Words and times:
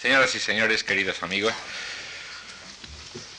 Señoras 0.00 0.32
y 0.36 0.38
señores, 0.38 0.84
queridos 0.84 1.24
amigos, 1.24 1.52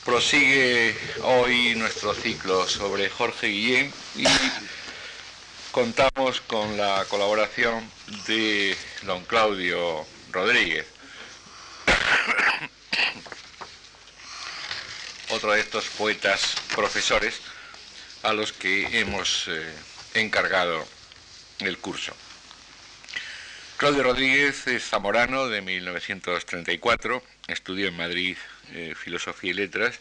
prosigue 0.04 0.94
hoy 1.22 1.74
nuestro 1.74 2.12
ciclo 2.12 2.68
sobre 2.68 3.08
Jorge 3.08 3.46
Guillén 3.46 3.90
y 4.14 4.26
contamos 5.70 6.42
con 6.42 6.76
la 6.76 7.06
colaboración 7.08 7.90
de 8.26 8.76
don 9.04 9.24
Claudio 9.24 10.04
Rodríguez, 10.32 10.84
otro 15.30 15.52
de 15.52 15.60
estos 15.60 15.86
poetas 15.86 16.56
profesores 16.76 17.40
a 18.22 18.34
los 18.34 18.52
que 18.52 19.00
hemos 19.00 19.48
eh, 19.48 19.72
encargado 20.12 20.86
el 21.60 21.78
curso. 21.78 22.14
Claudio 23.80 24.02
Rodríguez 24.02 24.66
es 24.66 24.90
zamorano 24.90 25.48
de 25.48 25.62
1934, 25.62 27.22
estudió 27.48 27.88
en 27.88 27.96
Madrid 27.96 28.36
eh, 28.72 28.92
Filosofía 28.94 29.52
y 29.52 29.54
Letras. 29.54 29.98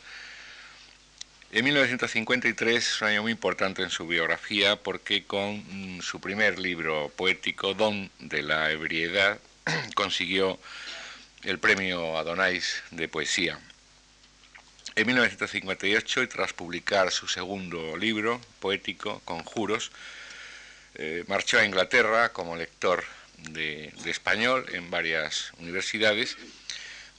En 1.53 1.63
1953 1.63 2.75
es 2.75 3.01
un 3.01 3.07
año 3.07 3.21
muy 3.21 3.31
importante 3.31 3.81
en 3.81 3.89
su 3.89 4.05
biografía 4.05 4.75
porque 4.75 5.23
con 5.23 5.63
mm, 5.95 6.01
su 6.01 6.19
primer 6.19 6.59
libro 6.59 7.07
poético, 7.15 7.73
Don 7.73 8.11
de 8.19 8.43
la 8.43 8.69
Ebriedad, 8.69 9.39
consiguió 9.95 10.59
el 11.45 11.57
premio 11.57 12.17
Adonais 12.17 12.83
de 12.91 13.07
poesía. 13.07 13.61
En 14.95 15.07
1958, 15.07 16.23
y 16.23 16.27
tras 16.27 16.51
publicar 16.51 17.11
su 17.11 17.29
segundo 17.29 17.95
libro 17.95 18.41
poético, 18.59 19.21
Conjuros, 19.23 19.93
eh, 20.95 21.23
marchó 21.27 21.59
a 21.59 21.63
Inglaterra 21.63 22.33
como 22.33 22.57
lector 22.57 23.05
de, 23.51 23.93
español 24.05 24.65
en 24.73 24.89
varias 24.89 25.51
universidades 25.59 26.37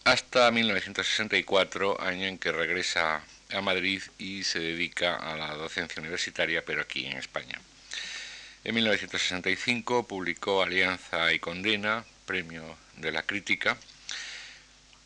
hasta 0.04 0.50
1964, 0.50 2.00
año 2.00 2.26
en 2.26 2.38
que 2.38 2.52
regresa 2.52 3.22
a 3.52 3.60
Madrid 3.60 4.02
y 4.18 4.44
se 4.44 4.58
dedica 4.58 5.16
a 5.16 5.36
la 5.36 5.54
docencia 5.54 6.00
universitaria, 6.00 6.64
pero 6.64 6.82
aquí 6.82 7.06
en 7.06 7.18
España. 7.18 7.60
En 8.64 8.74
1965 8.74 10.06
publicó 10.06 10.62
Alianza 10.62 11.32
y 11.32 11.38
Condena, 11.38 12.04
premio 12.26 12.76
de 12.96 13.12
la 13.12 13.22
crítica. 13.22 13.76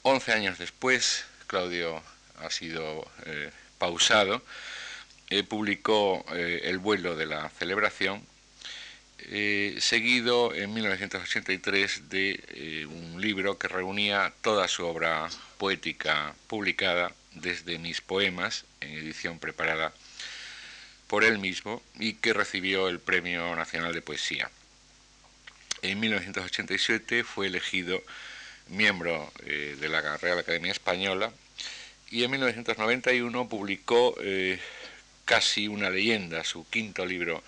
Once 0.03 0.33
años 0.33 0.59
después, 0.59 1.25
Claudio 1.47 2.03
ha 2.41 2.51
sido 2.51 3.09
eh, 3.27 3.51
pausado, 3.79 4.43
eh, 5.31 5.43
publicó 5.43 6.25
eh, 6.33 6.63
El 6.65 6.79
vuelo 6.79 7.17
de 7.17 7.27
la 7.27 7.49
celebración, 7.49 8.27
eh, 9.31 9.77
seguido 9.81 10.55
en 10.55 10.75
1983 10.75 12.11
de 12.11 12.45
eh, 12.49 12.87
un 12.87 13.21
libro 13.21 13.59
que 13.59 13.69
reunía 13.69 14.33
toda 14.43 14.69
su 14.69 14.85
obra 14.85 15.29
poética 15.57 16.35
publicada 16.47 17.11
desde 17.33 17.79
mis 17.79 18.01
poemas, 18.03 18.65
en 18.81 18.93
edición 18.93 19.39
preparada 19.39 19.95
por 21.07 21.25
él 21.25 21.39
mismo, 21.39 21.83
y 21.99 22.15
que 22.15 22.35
recibió 22.35 22.89
el 22.89 23.01
Premio 23.01 23.57
Nacional 23.57 23.95
de 23.95 24.03
Poesía. 24.03 24.51
En 25.81 26.01
1987 26.01 27.25
fue 27.25 27.47
elegido 27.47 28.03
miembro 28.69 29.33
eh, 29.47 29.77
de 29.81 29.89
la 29.89 30.17
Real 30.19 30.39
Academia 30.39 30.73
Española 30.73 31.33
y 32.11 32.25
en 32.25 32.31
1991 32.31 33.49
publicó 33.49 34.15
casi 35.25 35.69
una 35.69 35.91
leyenda, 35.91 36.45
su 36.45 36.69
quinto 36.69 37.05
libro 37.07 37.43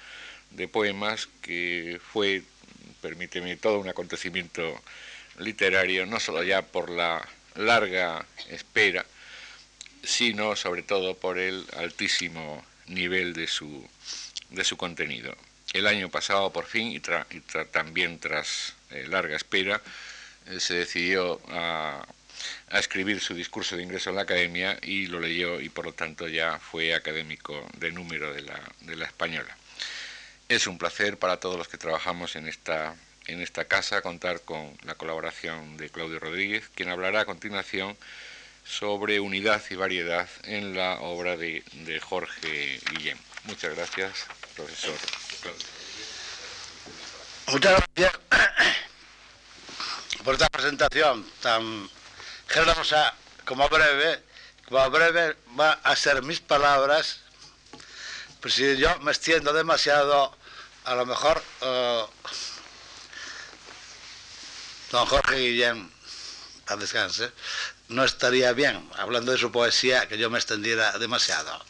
de 0.56 0.68
poemas 0.68 1.28
que 1.42 2.00
fue, 2.12 2.42
permíteme, 3.02 3.56
todo 3.56 3.78
un 3.78 3.88
acontecimiento 3.88 4.80
literario, 5.38 6.06
no 6.06 6.18
solo 6.18 6.42
ya 6.42 6.62
por 6.62 6.90
la 6.90 7.26
larga 7.54 8.24
espera, 8.48 9.04
sino 10.02 10.56
sobre 10.56 10.82
todo 10.82 11.16
por 11.16 11.38
el 11.38 11.64
altísimo 11.76 12.64
nivel 12.86 13.34
de 13.34 13.46
su, 13.46 13.86
de 14.50 14.64
su 14.64 14.76
contenido. 14.76 15.36
El 15.72 15.86
año 15.86 16.08
pasado, 16.08 16.52
por 16.52 16.64
fin, 16.64 16.92
y, 16.92 17.00
también 17.70 18.18
tras 18.18 18.74
eh, 18.90 19.06
larga 19.08 19.36
espera, 19.36 19.82
eh, 20.46 20.60
se 20.60 20.74
decidió 20.74 21.40
a, 21.48 22.06
a, 22.70 22.78
escribir 22.78 23.20
su 23.20 23.34
discurso 23.34 23.76
de 23.76 23.82
ingreso 23.82 24.10
a 24.10 24.12
la 24.14 24.22
academia 24.22 24.78
y 24.82 25.06
lo 25.06 25.20
leyó 25.20 25.60
y 25.60 25.68
por 25.68 25.84
lo 25.84 25.92
tanto 25.92 26.28
ya 26.28 26.58
fue 26.58 26.94
académico 26.94 27.68
de 27.76 27.92
número 27.92 28.32
de 28.32 28.42
la, 28.42 28.60
de 28.80 28.96
la 28.96 29.06
española. 29.06 29.56
Es 30.48 30.68
un 30.68 30.78
placer 30.78 31.18
para 31.18 31.40
todos 31.40 31.58
los 31.58 31.66
que 31.66 31.76
trabajamos 31.76 32.36
en 32.36 32.46
esta, 32.46 32.94
en 33.26 33.40
esta 33.40 33.64
casa 33.64 34.00
contar 34.00 34.42
con 34.42 34.78
la 34.84 34.94
colaboración 34.94 35.76
de 35.76 35.90
Claudio 35.90 36.20
Rodríguez, 36.20 36.70
quien 36.76 36.88
hablará 36.88 37.22
a 37.22 37.24
continuación 37.24 37.96
sobre 38.64 39.18
unidad 39.18 39.60
y 39.70 39.74
variedad 39.74 40.28
en 40.44 40.76
la 40.76 41.00
obra 41.00 41.36
de, 41.36 41.64
Jorge 42.00 42.80
Guillén. 42.92 43.18
Muchas 43.44 43.74
gracias, 43.74 44.26
profesor. 44.54 44.94
Muchas 47.48 47.82
gracias 47.96 48.20
por 50.22 50.34
esta 50.34 50.48
presentación 50.48 51.28
tan 51.42 51.90
generosa 52.46 53.14
como 53.44 53.68
breve. 53.68 54.22
Como 54.68 54.90
breve 54.90 55.36
va 55.58 55.72
a 55.72 55.96
ser 55.96 56.22
mis 56.22 56.38
palabras 56.40 57.20
pues 58.46 58.54
si 58.54 58.76
yo 58.76 58.96
me 59.00 59.10
extiendo 59.10 59.52
demasiado, 59.52 60.32
a 60.84 60.94
lo 60.94 61.04
mejor 61.04 61.42
uh, 61.62 62.06
don 64.92 65.04
Jorge 65.06 65.34
Guillén, 65.34 65.92
a 66.68 66.76
descanse, 66.76 67.32
no 67.88 68.04
estaría 68.04 68.52
bien, 68.52 68.88
hablando 68.98 69.32
de 69.32 69.38
su 69.38 69.50
poesía, 69.50 70.06
que 70.06 70.16
yo 70.16 70.30
me 70.30 70.38
extendiera 70.38 70.96
demasiado. 70.96 71.60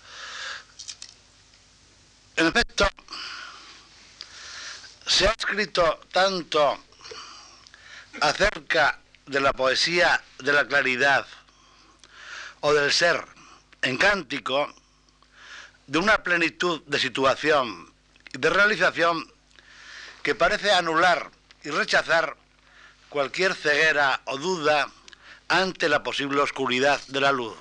En 2.36 2.48
efecto, 2.48 2.86
se 5.06 5.28
ha 5.28 5.32
escrito 5.32 5.98
tanto 6.12 6.78
acerca 8.20 9.00
de 9.24 9.40
la 9.40 9.54
poesía 9.54 10.22
de 10.40 10.52
la 10.52 10.66
claridad 10.66 11.26
o 12.60 12.74
del 12.74 12.92
ser 12.92 13.24
en 13.80 13.96
cántico, 13.96 14.74
de 15.86 15.98
una 15.98 16.22
plenitud 16.22 16.82
de 16.86 16.98
situación 16.98 17.92
y 18.32 18.38
de 18.38 18.50
realización 18.50 19.30
que 20.22 20.34
parece 20.34 20.72
anular 20.72 21.30
y 21.62 21.70
rechazar 21.70 22.36
cualquier 23.08 23.54
ceguera 23.54 24.20
o 24.24 24.36
duda 24.36 24.90
ante 25.48 25.88
la 25.88 26.02
posible 26.02 26.40
oscuridad 26.40 27.00
de 27.06 27.20
la 27.20 27.30
luz, 27.30 27.56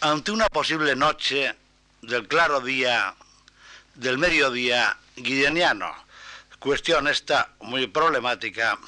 ante 0.00 0.30
una 0.30 0.46
posible 0.48 0.94
noche 0.94 1.54
del 2.02 2.28
claro 2.28 2.60
día, 2.60 3.14
del 3.94 4.18
mediodía 4.18 4.96
guilleniano, 5.16 5.92
cuestión 6.60 7.08
esta 7.08 7.50
muy 7.60 7.88
problemática 7.88 8.78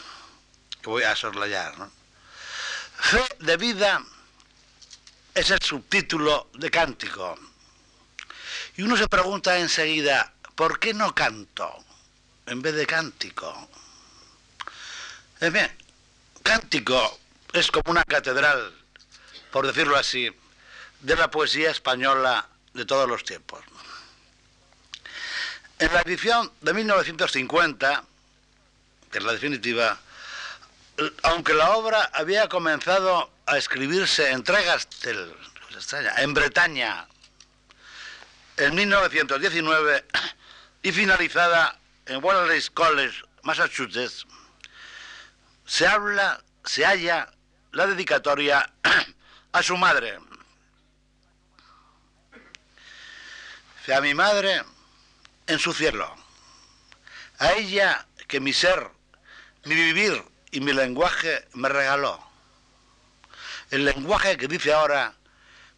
que 0.81 0.89
voy 0.89 1.03
a 1.03 1.17
soslayar. 1.17 1.75
Fe 2.99 3.25
de 3.41 3.57
vida 3.57 4.01
es 5.35 5.51
el 5.51 5.61
subtítulo 5.61 6.49
de 6.55 6.71
Cántico 6.71 7.37
y 8.77 8.83
uno 8.83 8.97
se 8.97 9.09
pregunta 9.09 9.59
enseguida, 9.59 10.33
¿por 10.55 10.79
qué 10.79 10.93
no 10.93 11.15
canto 11.15 11.85
en 12.47 12.61
vez 12.61 12.75
de 12.75 12.87
cántico? 12.87 13.69
En 15.41 15.53
bien, 15.53 15.71
cántico 16.43 17.19
es 17.53 17.71
como 17.71 17.91
una 17.91 18.05
catedral, 18.05 18.75
por 19.51 19.67
decirlo 19.67 19.97
así, 19.97 20.31
de 21.01 21.17
la 21.17 21.31
poesía 21.31 21.71
española 21.71 22.49
de 22.75 22.85
todos 22.85 23.09
los 23.09 23.25
tiempos. 23.25 23.61
En 25.79 25.93
la 25.93 26.03
edición 26.03 26.51
de 26.61 26.73
1950, 26.75 28.05
que 29.11 29.19
es 29.19 29.25
la 29.25 29.33
definitiva, 29.33 29.99
aunque 31.23 31.55
la 31.55 31.71
obra 31.77 32.11
había 32.13 32.49
comenzado 32.49 33.31
a 33.47 33.57
escribirse 33.57 34.31
en 34.31 34.43
Tregastel, 34.43 35.35
en 36.17 36.35
Bretaña, 36.35 37.07
en 38.57 38.75
1919 38.75 40.05
y 40.83 40.93
finalizada 40.93 41.79
en 42.07 42.23
Wallace 42.23 42.71
College, 42.73 43.23
Massachusetts, 43.43 44.27
se 45.67 45.87
habla, 45.87 46.43
se 46.65 46.85
halla 46.85 47.31
la 47.73 47.87
dedicatoria 47.87 48.73
a 49.53 49.63
su 49.63 49.77
madre. 49.77 50.19
A 53.95 54.01
mi 54.01 54.15
madre 54.15 54.65
en 55.47 55.59
su 55.61 55.73
cielo, 55.73 56.13
a 57.39 57.53
ella 57.53 58.05
que 58.27 58.41
mi 58.41 58.53
ser, 58.53 58.91
mi 59.65 59.77
vivir 59.77 60.25
y 60.51 60.61
mi 60.61 60.73
lenguaje 60.73 61.47
me 61.53 61.69
regaló. 61.69 62.19
El 63.71 63.85
lenguaje 63.85 64.37
que 64.37 64.49
dice 64.49 64.73
ahora, 64.73 65.15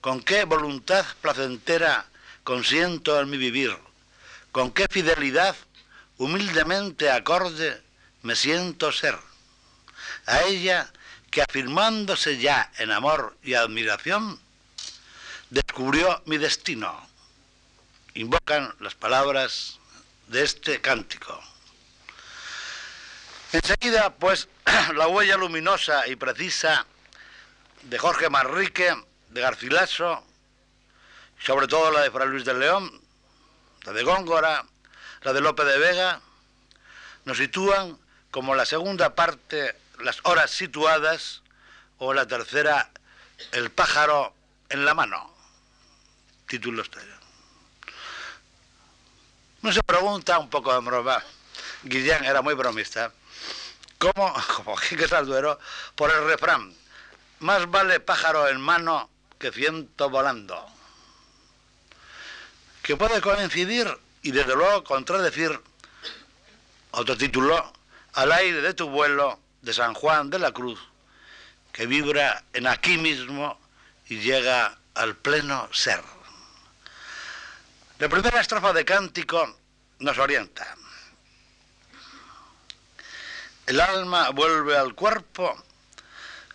con 0.01 0.23
qué 0.23 0.45
voluntad 0.45 1.05
placentera 1.21 2.07
consiento 2.49 3.21
en 3.21 3.29
mi 3.29 3.37
vivir, 3.37 3.77
con 4.53 4.71
qué 4.71 4.87
fidelidad, 4.89 5.55
humildemente 6.17 7.11
acorde, 7.11 7.79
me 8.23 8.35
siento 8.37 8.91
ser. 8.91 9.19
A 10.25 10.41
ella 10.45 10.91
que 11.31 11.43
afirmándose 11.43 12.39
ya 12.39 12.73
en 12.79 12.91
amor 12.91 13.37
y 13.43 13.53
admiración, 13.53 14.41
descubrió 15.51 16.23
mi 16.25 16.39
destino. 16.39 17.07
Invocan 18.15 18.75
las 18.81 18.95
palabras 18.95 19.79
de 20.29 20.43
este 20.43 20.81
cántico. 20.81 21.39
Enseguida, 23.53 24.15
pues, 24.15 24.49
la 24.95 25.07
huella 25.07 25.37
luminosa 25.37 26.09
y 26.09 26.17
precisa 26.17 26.87
de 27.83 27.99
Jorge 27.99 28.31
Manrique, 28.31 28.97
de 29.29 29.41
Garcilaso, 29.43 30.25
sobre 31.41 31.69
todo 31.69 31.91
la 31.91 32.03
de 32.03 32.11
Fray 32.11 32.29
Luis 32.29 32.45
de 32.45 32.55
León, 32.55 33.01
la 33.85 33.93
de 33.93 34.03
Góngora, 34.03 34.65
la 35.23 35.33
de 35.33 35.41
Lope 35.41 35.65
de 35.65 35.79
Vega, 35.79 36.21
nos 37.25 37.39
sitúan 37.39 37.99
como 38.31 38.55
la 38.55 38.67
segunda 38.67 39.15
parte, 39.15 39.77
las 40.01 40.21
horas 40.25 40.51
situadas, 40.51 41.43
o 41.99 42.15
la 42.15 42.27
tercera, 42.27 42.91
el 43.53 43.71
pájaro 43.71 44.35
en 44.69 44.85
la 44.85 44.95
mano. 44.95 45.35
Título 46.47 46.83
estrella. 46.83 47.19
No 49.63 49.73
se 49.73 49.83
pregunta 49.83 50.39
un 50.39 50.49
poco 50.49 50.73
de 50.73 50.81
broma. 50.81 51.23
Guillén 51.83 52.25
era 52.25 52.43
muy 52.43 52.55
bromista. 52.55 53.13
¿Cómo, 53.99 54.33
como 54.57 54.77
Quique 54.77 55.09
Salduero, 55.09 55.59
por 55.95 56.11
el 56.11 56.25
refrán, 56.27 56.73
más 57.41 57.69
vale 57.71 58.01
pájaro 58.01 58.49
en 58.49 58.61
mano 58.61 59.11
que 59.39 59.51
ciento 59.51 60.09
volando? 60.09 60.78
Que 62.89 62.97
puede 62.97 63.21
coincidir 63.21 63.87
y 64.23 64.31
desde 64.31 64.57
luego 64.57 64.83
contradecir 64.83 65.61
otro 66.93 67.19
título, 67.19 67.71
Al 68.15 68.33
aire 68.33 68.63
de 68.63 68.73
tu 68.73 68.89
vuelo 68.89 69.39
de 69.61 69.75
San 69.75 69.93
Juan 69.93 70.31
de 70.31 70.39
la 70.39 70.53
Cruz, 70.53 70.81
que 71.71 71.85
vibra 71.85 72.45
en 72.55 72.67
aquí 72.67 72.97
mismo 72.97 73.61
y 74.07 74.21
llega 74.21 74.79
al 74.95 75.17
pleno 75.17 75.69
ser. 75.71 76.03
La 77.99 78.09
primera 78.09 78.41
estrofa 78.41 78.73
de 78.73 78.87
cántico 78.87 79.59
nos 79.99 80.17
orienta. 80.17 80.75
El 83.67 83.83
alma 83.83 84.31
vuelve 84.31 84.79
al 84.79 84.95
cuerpo, 84.95 85.63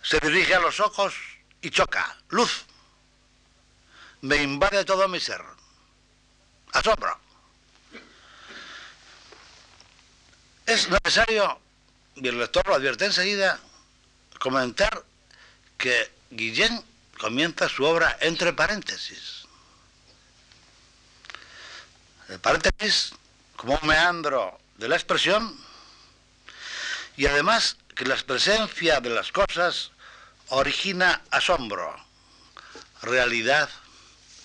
se 0.02 0.18
dirige 0.18 0.56
a 0.56 0.58
los 0.58 0.80
ojos 0.80 1.14
y 1.62 1.70
choca. 1.70 2.16
Luz. 2.30 2.64
Me 4.22 4.42
invade 4.42 4.84
todo 4.84 5.06
mi 5.06 5.20
ser. 5.20 5.53
Asombro. 6.74 7.18
Es 10.66 10.88
necesario, 10.88 11.60
y 12.16 12.28
el 12.28 12.38
lector 12.38 12.66
lo 12.66 12.74
advierte 12.74 13.06
enseguida, 13.06 13.60
comentar 14.38 15.04
que 15.78 16.10
Guillén 16.30 16.84
comienza 17.18 17.68
su 17.68 17.84
obra 17.84 18.16
entre 18.20 18.52
paréntesis. 18.52 19.46
El 22.28 22.40
paréntesis 22.40 23.12
como 23.56 23.78
un 23.80 23.88
meandro 23.88 24.58
de 24.76 24.88
la 24.88 24.96
expresión 24.96 25.56
y 27.16 27.26
además 27.26 27.76
que 27.94 28.04
la 28.04 28.16
presencia 28.16 29.00
de 29.00 29.10
las 29.10 29.30
cosas 29.30 29.92
origina 30.48 31.22
asombro, 31.30 31.94
realidad 33.02 33.68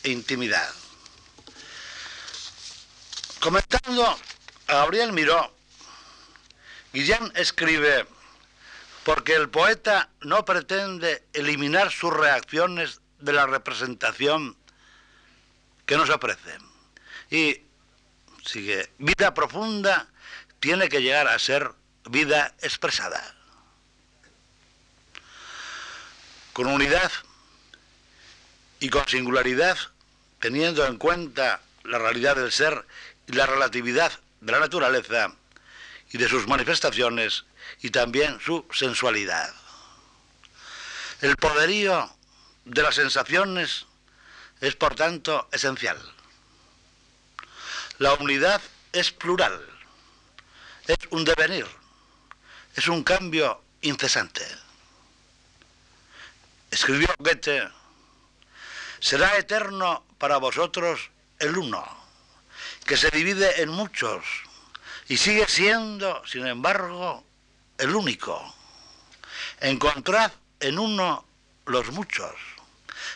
e 0.04 0.12
intimidad. 0.12 0.79
Comentando 3.40 4.06
a 4.68 4.74
Gabriel 4.74 5.14
Miró, 5.14 5.56
Guillén 6.92 7.32
escribe, 7.36 8.06
porque 9.06 9.34
el 9.34 9.50
poeta 9.50 10.10
no 10.20 10.44
pretende 10.44 11.24
eliminar 11.32 11.90
sus 11.90 12.12
reacciones 12.12 13.00
de 13.20 13.32
la 13.32 13.46
representación 13.46 14.58
que 15.86 15.96
nos 15.96 16.10
ofrece. 16.10 16.58
Y 17.32 17.62
sigue, 18.44 18.92
vida 18.98 19.34
profunda 19.34 20.08
tiene 20.60 20.90
que 20.90 21.02
llegar 21.02 21.30
a 21.30 21.40
ser 21.40 21.72
vida 22.10 22.54
expresada. 22.62 23.36
Con 26.52 26.68
unidad 26.68 27.10
y 28.82 28.90
con 28.90 29.08
singularidad, 29.08 29.78
teniendo 30.40 30.86
en 30.86 30.98
cuenta 30.98 31.62
la 31.84 32.00
realidad 32.00 32.36
del 32.36 32.52
ser 32.52 32.86
y 33.30 33.34
la 33.34 33.46
relatividad 33.46 34.12
de 34.42 34.52
la 34.52 34.60
naturaleza 34.60 35.32
y 36.12 36.18
de 36.18 36.28
sus 36.28 36.48
manifestaciones 36.48 37.46
y 37.82 37.92
también 37.92 38.40
su 38.42 38.66
sensualidad. 38.74 39.54
El 41.22 41.38
poderío 41.38 42.10
de 42.66 42.82
las 42.82 42.96
sensaciones 42.96 43.86
es 44.62 44.76
por 44.76 44.96
tanto 44.96 45.48
esencial. 45.52 45.98
La 48.00 48.14
unidad 48.16 48.62
es 48.94 49.12
plural, 49.12 49.64
es 50.88 50.98
un 51.12 51.24
devenir, 51.24 51.68
es 52.76 52.88
un 52.88 53.04
cambio 53.04 53.62
incesante. 53.82 54.46
Escribió 56.72 57.10
Goethe, 57.20 57.70
será 59.00 59.38
eterno 59.38 60.04
para 60.18 60.38
vosotros 60.38 61.12
el 61.38 61.58
uno, 61.58 61.99
que 62.90 62.98
se 62.98 63.12
divide 63.12 63.62
en 63.62 63.70
muchos 63.70 64.26
y 65.08 65.18
sigue 65.18 65.48
siendo, 65.48 66.26
sin 66.26 66.48
embargo, 66.48 67.24
el 67.78 67.96
único. 67.96 68.56
Encontrad 69.60 70.32
en 70.60 70.80
uno 70.80 71.24
los 71.68 71.92
muchos, 71.92 72.34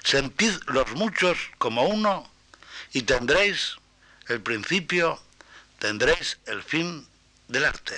sentid 0.04 0.54
los 0.68 0.92
muchos 0.92 1.40
como 1.58 1.88
uno 1.88 2.30
y 2.92 3.02
tendréis 3.02 3.78
el 4.28 4.42
principio, 4.42 5.20
tendréis 5.80 6.38
el 6.46 6.62
fin 6.62 7.08
del 7.48 7.66
arte. 7.66 7.98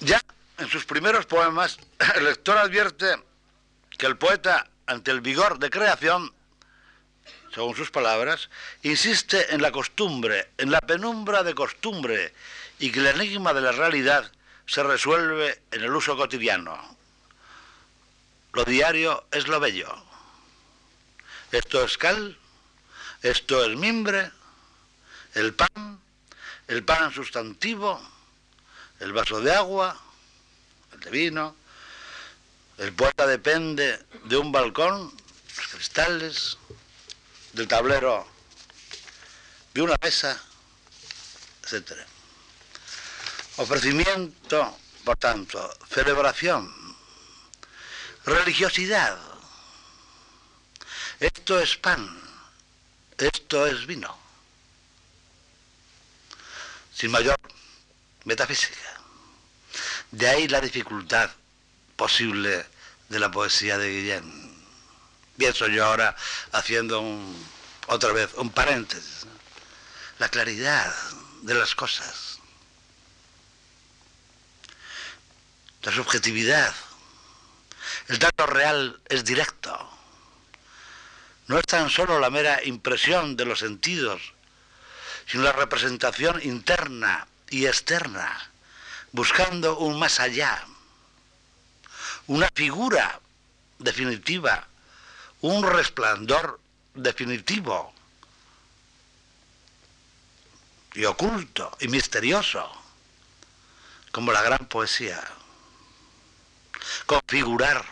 Ya 0.00 0.18
en 0.56 0.68
sus 0.70 0.86
primeros 0.86 1.26
poemas, 1.26 1.76
el 2.14 2.24
lector 2.24 2.56
advierte 2.56 3.22
que 3.98 4.06
el 4.06 4.16
poeta, 4.16 4.66
ante 4.86 5.10
el 5.10 5.20
vigor 5.20 5.58
de 5.58 5.68
creación, 5.68 6.32
según 7.58 7.74
sus 7.74 7.90
palabras, 7.90 8.50
insiste 8.84 9.52
en 9.52 9.60
la 9.60 9.72
costumbre, 9.72 10.50
en 10.58 10.70
la 10.70 10.80
penumbra 10.80 11.42
de 11.42 11.56
costumbre, 11.56 12.32
y 12.78 12.92
que 12.92 13.00
el 13.00 13.08
enigma 13.08 13.52
de 13.52 13.60
la 13.60 13.72
realidad 13.72 14.30
se 14.64 14.84
resuelve 14.84 15.60
en 15.72 15.82
el 15.82 15.92
uso 15.92 16.16
cotidiano. 16.16 16.78
Lo 18.52 18.64
diario 18.64 19.24
es 19.32 19.48
lo 19.48 19.58
bello. 19.58 19.92
Esto 21.50 21.82
es 21.82 21.98
cal, 21.98 22.38
esto 23.22 23.64
es 23.64 23.76
mimbre, 23.76 24.30
el 25.34 25.52
pan, 25.52 25.98
el 26.68 26.84
pan 26.84 27.12
sustantivo, 27.12 28.00
el 29.00 29.12
vaso 29.12 29.40
de 29.40 29.52
agua, 29.52 30.00
el 30.92 31.00
de 31.00 31.10
vino. 31.10 31.56
El 32.76 32.92
poeta 32.92 33.26
depende 33.26 33.98
de 34.26 34.36
un 34.36 34.52
balcón, 34.52 35.12
los 35.56 35.66
cristales, 35.66 36.56
del 37.52 37.68
tablero, 37.68 38.26
de 39.74 39.82
una 39.82 39.96
mesa, 40.00 40.40
etc. 41.64 41.92
Ofrecimiento, 43.56 44.78
por 45.04 45.16
tanto, 45.16 45.76
celebración, 45.90 46.72
religiosidad. 48.24 49.18
Esto 51.20 51.58
es 51.58 51.76
pan, 51.76 52.20
esto 53.16 53.66
es 53.66 53.86
vino. 53.86 54.16
Sin 56.94 57.10
mayor 57.10 57.38
metafísica. 58.24 59.00
De 60.10 60.28
ahí 60.28 60.48
la 60.48 60.60
dificultad 60.60 61.30
posible 61.96 62.66
de 63.08 63.18
la 63.18 63.30
poesía 63.30 63.78
de 63.78 63.90
Guillén. 63.90 64.57
Pienso 65.38 65.66
yo 65.68 65.86
ahora 65.86 66.14
haciendo 66.52 67.00
un, 67.00 67.48
otra 67.86 68.12
vez 68.12 68.34
un 68.34 68.50
paréntesis. 68.50 69.26
La 70.18 70.28
claridad 70.28 70.92
de 71.42 71.54
las 71.54 71.74
cosas. 71.74 72.40
La 75.82 75.92
subjetividad. 75.92 76.74
El 78.08 78.18
dato 78.18 78.44
real 78.44 79.00
es 79.08 79.24
directo 79.24 79.98
no 81.48 81.58
es 81.58 81.64
tan 81.64 81.88
solo 81.88 82.20
la 82.20 82.28
mera 82.28 82.62
impresión 82.62 83.34
de 83.36 83.46
los 83.46 83.60
sentidos, 83.60 84.34
sino 85.26 85.44
la 85.44 85.52
representación 85.52 86.40
interna 86.42 87.26
y 87.48 87.66
externa, 87.66 88.50
buscando 89.12 89.78
un 89.78 89.98
más 89.98 90.20
allá, 90.20 90.62
una 92.26 92.50
figura 92.54 93.18
definitiva, 93.78 94.68
un 95.40 95.62
resplandor 95.62 96.60
definitivo 96.94 97.92
y 100.94 101.04
oculto 101.04 101.76
y 101.80 101.88
misterioso, 101.88 102.70
como 104.10 104.32
la 104.32 104.42
gran 104.42 104.66
poesía. 104.66 105.22
configurar 107.06 107.84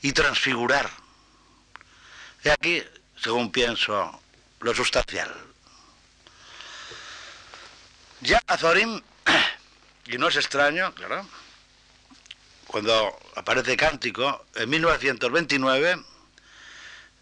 y 0.00 0.12
transfigurar. 0.12 0.90
Y 2.44 2.48
aquí, 2.48 2.82
según 3.16 3.50
pienso, 3.50 4.20
lo 4.60 4.74
sustancial. 4.74 5.34
Ya 8.20 8.40
Azorín, 8.46 9.02
y 10.06 10.18
no 10.18 10.28
es 10.28 10.36
extraño, 10.36 10.94
claro, 10.94 11.26
cuando 12.66 13.18
aparece 13.36 13.76
Cántico, 13.76 14.46
en 14.54 14.70
1929, 14.70 16.04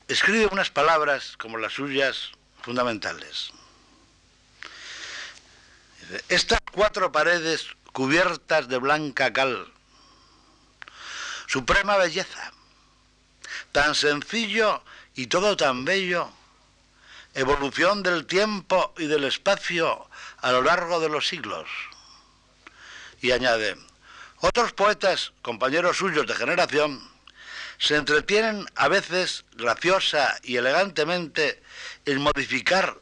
escribe 0.08 0.46
unas 0.46 0.70
palabras 0.70 1.36
como 1.36 1.58
las 1.58 1.72
suyas 1.72 2.32
fundamentales. 2.62 3.50
Estas 6.28 6.60
cuatro 6.72 7.10
paredes 7.10 7.66
cubiertas 7.92 8.68
de 8.68 8.78
blanca 8.78 9.32
cal, 9.32 9.72
suprema 11.46 11.96
belleza, 11.96 12.52
tan 13.72 13.94
sencillo 13.94 14.84
y 15.14 15.26
todo 15.26 15.56
tan 15.56 15.84
bello, 15.84 16.30
evolución 17.34 18.02
del 18.02 18.26
tiempo 18.26 18.94
y 18.98 19.06
del 19.06 19.24
espacio 19.24 20.08
a 20.38 20.52
lo 20.52 20.62
largo 20.62 21.00
de 21.00 21.08
los 21.08 21.26
siglos. 21.26 21.68
Y 23.20 23.32
añade, 23.32 23.76
otros 24.38 24.72
poetas, 24.72 25.32
compañeros 25.42 25.96
suyos 25.96 26.26
de 26.26 26.34
generación, 26.34 27.15
se 27.78 27.96
entretienen 27.96 28.66
a 28.74 28.88
veces 28.88 29.44
graciosa 29.52 30.38
y 30.42 30.56
elegantemente 30.56 31.62
en 32.04 32.20
modificar, 32.20 32.98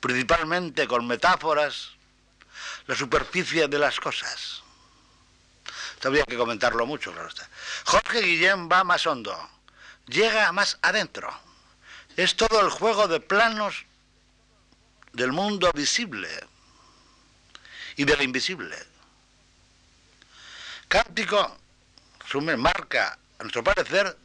principalmente 0.00 0.86
con 0.86 1.06
metáforas, 1.06 1.90
la 2.86 2.94
superficie 2.94 3.68
de 3.68 3.78
las 3.78 3.98
cosas. 4.00 4.62
Habría 6.02 6.24
que 6.24 6.36
comentarlo 6.36 6.86
mucho, 6.86 7.12
claro 7.12 7.28
está. 7.28 7.48
Jorge 7.84 8.22
Guillén 8.22 8.68
va 8.70 8.84
más 8.84 9.06
hondo, 9.06 9.36
llega 10.06 10.50
más 10.52 10.78
adentro. 10.82 11.30
Es 12.16 12.36
todo 12.36 12.60
el 12.60 12.70
juego 12.70 13.06
de 13.06 13.20
planos 13.20 13.84
del 15.12 15.32
mundo 15.32 15.70
visible 15.74 16.28
y 17.96 18.04
del 18.04 18.22
invisible. 18.22 18.76
Cántico 20.88 21.56
marca, 22.56 23.18
a 23.40 23.42
nuestro 23.42 23.64
parecer, 23.64 24.16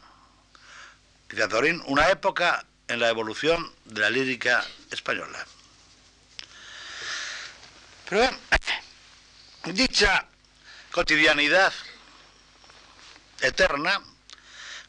dice 1.30 1.44
Azorín, 1.44 1.82
una 1.86 2.10
época 2.10 2.66
en 2.90 3.00
la 3.00 3.08
evolución 3.08 3.74
de 3.86 4.02
la 4.02 4.10
lírica 4.10 4.64
española. 4.92 5.46
Pero 8.10 8.22
bien, 8.22 9.74
dicha 9.74 10.28
cotidianidad 10.92 11.72
eterna 13.40 14.02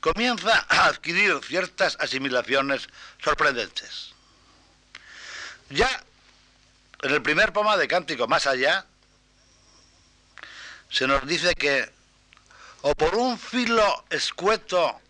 comienza 0.00 0.66
a 0.68 0.86
adquirir 0.86 1.40
ciertas 1.44 1.96
asimilaciones 2.00 2.88
sorprendentes. 3.22 4.12
Ya 5.70 5.88
en 7.02 7.12
el 7.12 7.22
primer 7.22 7.52
poema 7.52 7.76
de 7.76 7.86
Cántico 7.86 8.26
Más 8.26 8.48
Allá, 8.48 8.86
se 10.90 11.06
nos 11.06 11.24
dice 11.28 11.54
que 11.54 11.95
o 12.82 12.94
por 12.94 13.14
un 13.14 13.38
filo 13.38 14.04
escueto 14.10 15.00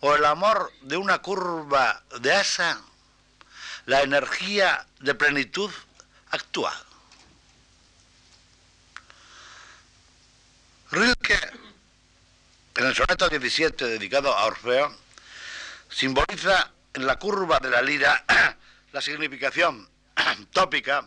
o 0.00 0.14
el 0.14 0.24
amor 0.24 0.72
de 0.82 0.96
una 0.96 1.18
curva 1.18 2.02
de 2.20 2.32
asa, 2.32 2.80
la 3.86 4.02
energía 4.02 4.86
de 5.00 5.14
plenitud 5.14 5.70
actúa. 6.30 6.72
Rilke, 10.90 11.38
en 12.76 12.86
el 12.86 12.94
soneto 12.94 13.28
17 13.28 13.84
dedicado 13.84 14.34
a 14.34 14.46
Orfeo, 14.46 14.94
simboliza 15.90 16.70
en 16.94 17.06
la 17.06 17.18
curva 17.18 17.58
de 17.58 17.70
la 17.70 17.82
lira 17.82 18.24
la 18.92 19.00
significación 19.00 19.88
tópica 20.52 21.04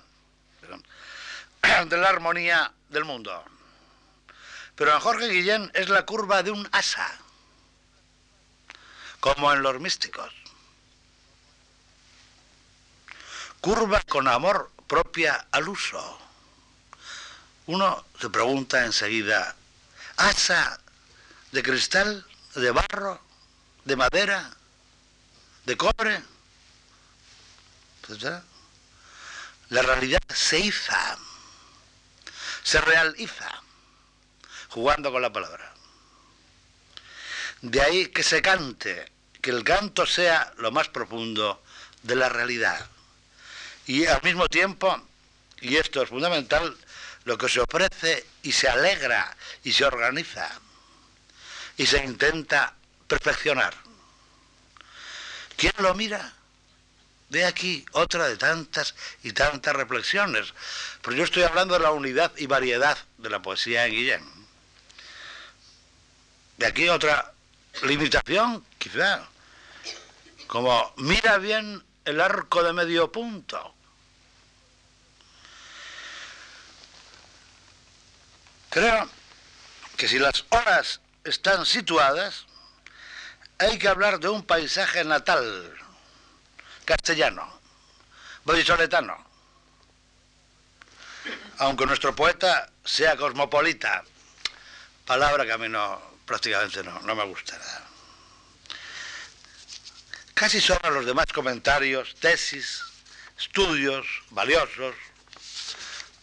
de 1.87 1.97
la 1.97 2.09
armonía 2.09 2.71
del 2.89 3.05
mundo. 3.05 3.43
Pero 4.75 4.93
en 4.93 4.99
Jorge 4.99 5.29
Guillén 5.29 5.71
es 5.73 5.89
la 5.89 6.05
curva 6.05 6.43
de 6.43 6.51
un 6.51 6.67
asa, 6.71 7.07
como 9.19 9.51
en 9.53 9.61
los 9.61 9.79
místicos. 9.79 10.33
Curva 13.59 14.01
con 14.01 14.27
amor 14.27 14.71
propia 14.87 15.47
al 15.51 15.69
uso. 15.69 16.19
Uno 17.67 18.05
se 18.19 18.29
pregunta 18.29 18.85
enseguida, 18.85 19.55
¿asa 20.17 20.79
de 21.51 21.61
cristal, 21.61 22.25
de 22.55 22.71
barro, 22.71 23.21
de 23.85 23.95
madera, 23.95 24.51
de 25.65 25.77
cobre? 25.77 26.23
La 29.69 29.81
realidad 29.83 30.21
se 30.33 30.59
iza, 30.59 31.17
se 32.63 32.81
realiza 32.81 33.60
jugando 34.71 35.11
con 35.11 35.21
la 35.21 35.31
palabra. 35.31 35.73
De 37.61 37.81
ahí 37.81 38.07
que 38.07 38.23
se 38.23 38.41
cante, 38.41 39.11
que 39.41 39.51
el 39.51 39.63
canto 39.63 40.05
sea 40.05 40.53
lo 40.57 40.71
más 40.71 40.87
profundo 40.87 41.61
de 42.03 42.15
la 42.15 42.29
realidad. 42.29 42.87
Y 43.85 44.05
al 44.05 44.21
mismo 44.23 44.47
tiempo, 44.47 44.99
y 45.59 45.75
esto 45.75 46.01
es 46.01 46.09
fundamental, 46.09 46.75
lo 47.25 47.37
que 47.37 47.49
se 47.49 47.59
ofrece 47.59 48.25
y 48.43 48.53
se 48.53 48.69
alegra 48.69 49.35
y 49.63 49.73
se 49.73 49.85
organiza 49.85 50.49
y 51.77 51.85
se 51.85 52.03
intenta 52.03 52.73
perfeccionar. 53.07 53.75
¿Quién 55.57 55.73
lo 55.79 55.93
mira? 55.93 56.33
De 57.29 57.45
aquí 57.45 57.85
otra 57.91 58.27
de 58.27 58.37
tantas 58.37 58.95
y 59.21 59.33
tantas 59.33 59.75
reflexiones. 59.75 60.53
Pero 61.01 61.17
yo 61.17 61.23
estoy 61.25 61.43
hablando 61.43 61.73
de 61.75 61.81
la 61.81 61.91
unidad 61.91 62.31
y 62.37 62.45
variedad 62.45 62.97
de 63.17 63.29
la 63.29 63.41
poesía 63.41 63.85
en 63.85 63.91
Guillén. 63.91 64.40
De 66.61 66.67
aquí 66.67 66.87
otra 66.89 67.33
limitación, 67.81 68.63
quizá, 68.77 69.27
como 70.45 70.93
mira 70.97 71.39
bien 71.39 71.83
el 72.05 72.21
arco 72.21 72.61
de 72.61 72.71
medio 72.71 73.11
punto. 73.11 73.73
Creo 78.69 79.09
que 79.97 80.07
si 80.07 80.19
las 80.19 80.45
horas 80.49 81.01
están 81.23 81.65
situadas, 81.65 82.45
hay 83.57 83.79
que 83.79 83.87
hablar 83.87 84.19
de 84.19 84.29
un 84.29 84.43
paisaje 84.43 85.03
natal, 85.03 85.75
castellano, 86.85 87.59
vallisoletano. 88.45 89.17
Aunque 91.57 91.87
nuestro 91.87 92.15
poeta 92.15 92.69
sea 92.85 93.17
cosmopolita, 93.17 94.03
palabra 95.07 95.43
que 95.43 95.53
a 95.53 95.57
mí 95.57 95.67
no, 95.67 96.10
prácticamente 96.31 96.81
no, 96.81 96.97
no 97.01 97.13
me 97.13 97.25
gusta 97.25 97.57
nada. 97.57 97.87
Casi 100.33 100.61
sobran 100.61 100.93
los 100.93 101.05
demás 101.05 101.25
comentarios, 101.33 102.15
tesis, 102.21 102.81
estudios 103.37 104.07
valiosos, 104.29 104.95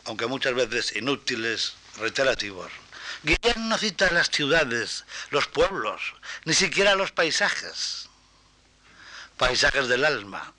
aunque 0.07 0.27
muchas 0.27 0.55
veces 0.55 0.97
inútiles, 0.97 1.75
reiterativos. 1.99 2.73
Guillén 3.23 3.69
no 3.69 3.77
cita 3.77 4.11
las 4.11 4.31
ciudades, 4.31 5.05
los 5.29 5.47
pueblos, 5.47 6.01
ni 6.47 6.55
siquiera 6.55 6.95
los 6.95 7.13
paisajes. 7.13 8.09
Paisajes 9.37 9.89
del 9.89 10.07
alma, 10.07 10.55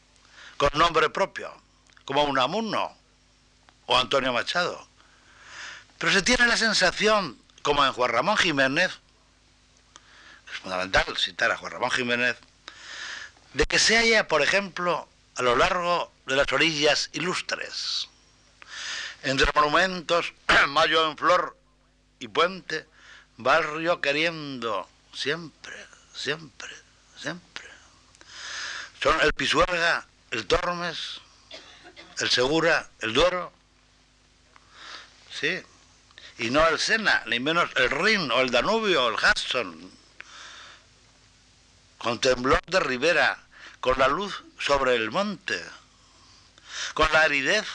con 0.58 0.70
nombre 0.75 1.10
propio, 1.10 1.60
como 2.06 2.24
Unamuno 2.24 2.96
o 3.88 3.98
Antonio 3.98 4.32
Machado. 4.32 4.88
Pero 5.98 6.13
se 6.13 6.22
tiene 6.22 6.46
la 6.46 6.56
sensación, 6.56 7.41
como 7.63 7.84
en 7.84 7.94
Juan 7.94 8.12
Ramón 8.12 8.38
Jiménez, 8.38 9.00
es 10.53 10.60
fundamental 10.60 11.18
citar 11.18 11.51
a 11.51 11.58
Juan 11.58 11.72
Ramón 11.72 11.91
Jiménez, 11.91 12.38
de 13.53 13.65
que 13.65 13.79
se 13.79 13.98
halla, 13.98 14.27
por 14.27 14.41
ejemplo, 14.41 15.08
a 15.36 15.41
lo 15.41 15.56
largo 15.56 16.12
de 16.25 16.36
las 16.36 16.51
orillas 16.51 17.10
ilustres, 17.13 18.10
entre 19.24 19.51
monumentos, 19.53 20.34
Mayo 20.68 21.10
en 21.10 21.18
Flor 21.18 21.58
y 22.20 22.27
Puente, 22.27 22.86
barrio 23.38 24.01
queriendo 24.01 24.88
siempre, 25.13 25.75
siempre, 26.13 26.74
siempre. 27.18 27.68
Son 29.01 29.20
el 29.22 29.34
Pisuerga, 29.34 30.06
el 30.32 30.46
Tormes, 30.46 31.22
el 32.20 32.29
Segura, 32.29 32.89
el 33.00 33.13
Duero, 33.13 33.51
sí, 35.32 35.63
y 36.38 36.50
no 36.50 36.68
el 36.68 36.79
Sena, 36.79 37.24
ni 37.27 37.39
menos 37.39 37.70
el 37.75 37.89
Rin 37.89 38.32
o 38.32 38.41
el 38.41 38.51
Danubio 38.51 39.06
o 39.06 39.10
el 39.10 39.15
Hudson, 39.15 39.99
con 42.00 42.20
temblor 42.20 42.60
de 42.65 42.79
ribera, 42.79 43.38
con 43.79 44.00
la 44.00 44.08
luz 44.08 44.44
sobre 44.58 44.96
el 44.96 45.12
monte, 45.12 45.63
con 46.94 47.12
la 47.13 47.22
aridez 47.22 47.68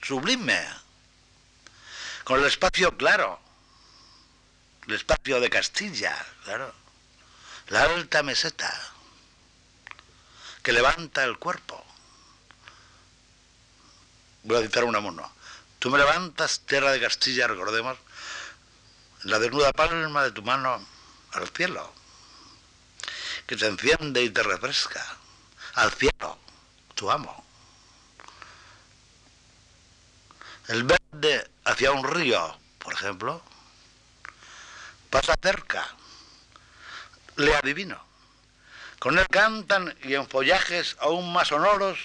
sublime, 0.00 0.64
con 2.24 2.38
el 2.38 2.46
espacio 2.46 2.96
claro 2.96 3.50
el 4.90 4.96
espacio 4.96 5.40
de 5.40 5.50
Castilla, 5.50 6.16
claro, 6.42 6.74
la 7.68 7.84
alta 7.84 8.24
meseta, 8.24 8.72
que 10.64 10.72
levanta 10.72 11.22
el 11.22 11.38
cuerpo. 11.38 11.84
Voy 14.42 14.56
a 14.56 14.62
citar 14.62 14.82
un 14.84 14.96
amuno. 14.96 15.30
Tú 15.78 15.90
me 15.90 15.98
levantas, 15.98 16.60
tierra 16.66 16.90
de 16.90 17.00
Castilla, 17.00 17.46
recordemos, 17.46 17.98
la 19.22 19.38
desnuda 19.38 19.72
palma 19.72 20.24
de 20.24 20.32
tu 20.32 20.42
mano 20.42 20.84
al 21.32 21.48
cielo, 21.50 21.94
que 23.50 23.56
te 23.56 23.66
enciende 23.66 24.22
y 24.22 24.30
te 24.30 24.44
refresca, 24.44 25.04
al 25.74 25.90
cielo, 25.90 26.38
tu 26.94 27.10
amo. 27.10 27.44
El 30.68 30.84
verde 30.84 31.50
hacia 31.64 31.90
un 31.90 32.04
río, 32.04 32.56
por 32.78 32.94
ejemplo, 32.94 33.42
pasa 35.10 35.34
cerca, 35.42 35.84
le 37.38 37.56
adivino. 37.56 38.00
Con 39.00 39.18
él 39.18 39.26
cantan 39.28 39.96
y 40.04 40.14
en 40.14 40.28
follajes 40.28 40.96
aún 41.00 41.32
más 41.32 41.48
sonoros, 41.48 41.98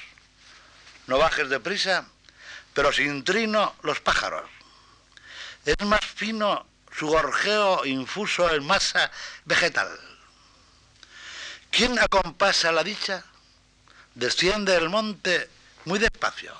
no 1.05 1.19
bajes 1.19 1.47
de 1.47 1.59
prisa, 1.59 2.07
pero 2.73 2.91
sin 2.91 3.23
trino 3.23 3.75
los 3.83 3.99
pájaros. 3.99 4.49
Es 5.63 5.79
más 5.85 6.03
fino 6.03 6.65
su 6.91 7.05
gorjeo 7.05 7.85
infuso 7.85 8.51
en 8.51 8.65
masa 8.65 9.11
vegetal. 9.45 10.14
¿Quién 11.75 11.99
acompasa 11.99 12.71
la 12.71 12.85
dicha? 12.85 13.21
Desciende 14.13 14.77
el 14.77 14.87
monte 14.87 15.49
muy 15.83 15.99
despacio. 15.99 16.55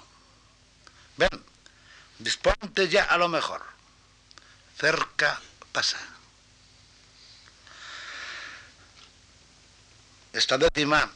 Ven, 1.16 1.30
disponte 2.20 2.90
ya 2.90 3.06
a 3.06 3.16
lo 3.16 3.30
mejor. 3.30 3.64
Cerca 4.78 5.40
pasa. 5.72 5.98
Esta 10.34 10.58
décima, 10.58 11.10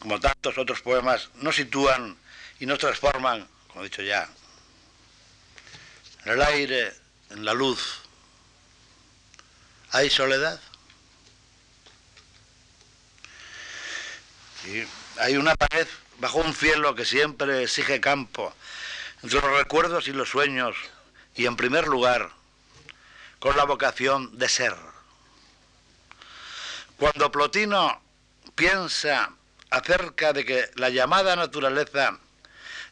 como 0.00 0.18
tantos 0.18 0.58
otros 0.58 0.80
poemas, 0.80 1.30
nos 1.34 1.54
sitúan 1.54 2.18
y 2.58 2.66
nos 2.66 2.80
transforman, 2.80 3.46
como 3.68 3.82
he 3.82 3.84
dicho 3.84 4.02
ya, 4.02 4.28
en 6.24 6.32
el 6.32 6.42
aire, 6.42 6.92
en 7.30 7.44
la 7.44 7.54
luz. 7.54 8.00
¿Hay 9.92 10.10
soledad? 10.10 10.60
Hay 15.18 15.36
una 15.36 15.54
pared 15.56 15.86
bajo 16.18 16.38
un 16.38 16.54
cielo 16.54 16.94
que 16.94 17.04
siempre 17.04 17.62
exige 17.62 18.00
campo 18.00 18.52
entre 19.22 19.40
los 19.40 19.58
recuerdos 19.58 20.08
y 20.08 20.12
los 20.12 20.28
sueños 20.28 20.76
y 21.34 21.46
en 21.46 21.56
primer 21.56 21.86
lugar 21.86 22.30
con 23.38 23.56
la 23.56 23.64
vocación 23.64 24.38
de 24.38 24.48
ser. 24.48 24.74
Cuando 26.98 27.30
Plotino 27.30 28.00
piensa 28.54 29.32
acerca 29.70 30.32
de 30.32 30.44
que 30.44 30.70
la 30.74 30.88
llamada 30.90 31.36
naturaleza 31.36 32.18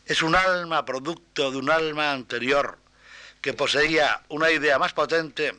es 0.04 0.22
un 0.22 0.36
alma 0.36 0.84
producto 0.84 1.50
de 1.50 1.56
un 1.56 1.70
alma 1.70 2.12
anterior 2.12 2.78
que 3.40 3.52
poseía 3.52 4.22
una 4.28 4.50
idea 4.50 4.78
más 4.78 4.92
potente, 4.92 5.56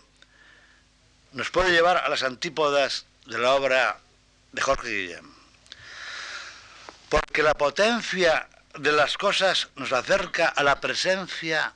nos 1.33 1.49
puede 1.49 1.71
llevar 1.71 1.97
a 1.97 2.09
las 2.09 2.23
antípodas 2.23 3.05
de 3.25 3.37
la 3.37 3.53
obra 3.53 3.99
de 4.53 4.61
Jorge 4.61 4.89
Guillem. 4.89 5.36
Porque 7.09 7.43
la 7.43 7.53
potencia 7.53 8.49
de 8.75 8.91
las 8.91 9.17
cosas 9.17 9.69
nos 9.75 9.91
acerca 9.91 10.49
a 10.49 10.63
la 10.63 10.79
presencia 10.79 11.73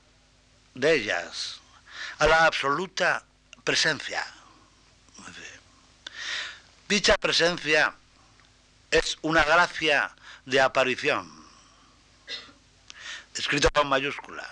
de 0.74 0.94
ellas, 0.94 1.62
a 2.20 2.28
la 2.28 2.46
absoluta 2.46 3.24
presencia. 3.64 4.26
Dicha 6.88 7.16
presencia 7.18 7.96
es 8.90 9.18
una 9.22 9.46
gracia 9.46 10.14
de 10.46 10.60
aparición, 10.60 11.32
escrito 13.34 13.70
con 13.70 13.88
mayúscula, 13.88 14.46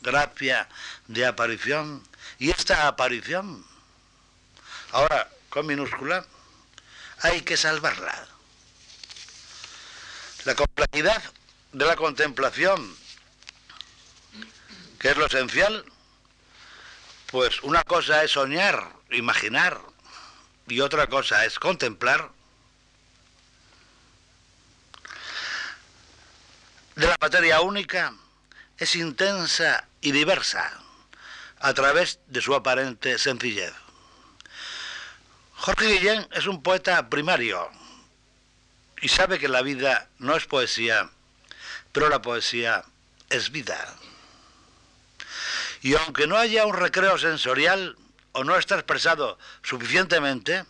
gracia 0.00 0.68
de 1.06 1.24
aparición, 1.24 2.02
y 2.40 2.50
esta 2.50 2.88
aparición, 2.88 3.64
ahora 4.90 5.28
con 5.48 5.66
minúscula, 5.66 6.26
hay 7.22 7.42
que 7.42 7.56
salvarla. 7.56 8.37
La 10.48 10.54
complejidad 10.54 11.22
de 11.74 11.84
la 11.84 11.94
contemplación, 11.94 12.96
que 14.98 15.10
es 15.10 15.16
lo 15.18 15.26
esencial, 15.26 15.84
pues 17.26 17.62
una 17.62 17.84
cosa 17.84 18.24
es 18.24 18.30
soñar, 18.30 18.94
imaginar, 19.10 19.78
y 20.66 20.80
otra 20.80 21.06
cosa 21.06 21.44
es 21.44 21.58
contemplar, 21.58 22.30
de 26.96 27.06
la 27.06 27.16
materia 27.20 27.60
única 27.60 28.14
es 28.78 28.96
intensa 28.96 29.86
y 30.00 30.12
diversa 30.12 30.80
a 31.58 31.74
través 31.74 32.20
de 32.26 32.40
su 32.40 32.54
aparente 32.54 33.18
sencillez. 33.18 33.74
Jorge 35.56 35.88
Guillén 35.88 36.26
es 36.32 36.46
un 36.46 36.62
poeta 36.62 37.10
primario 37.10 37.70
y 39.00 39.08
sabe 39.08 39.38
que 39.38 39.48
la 39.48 39.62
vida 39.62 40.08
no 40.18 40.36
es 40.36 40.46
poesía, 40.46 41.10
pero 41.92 42.08
la 42.08 42.22
poesía 42.22 42.84
es 43.30 43.50
vida. 43.50 43.94
Y 45.82 45.94
aunque 45.94 46.26
no 46.26 46.36
haya 46.36 46.66
un 46.66 46.74
recreo 46.74 47.18
sensorial 47.18 47.96
o 48.32 48.44
no 48.44 48.56
está 48.56 48.74
expresado 48.74 49.38
suficientemente, 49.62 50.64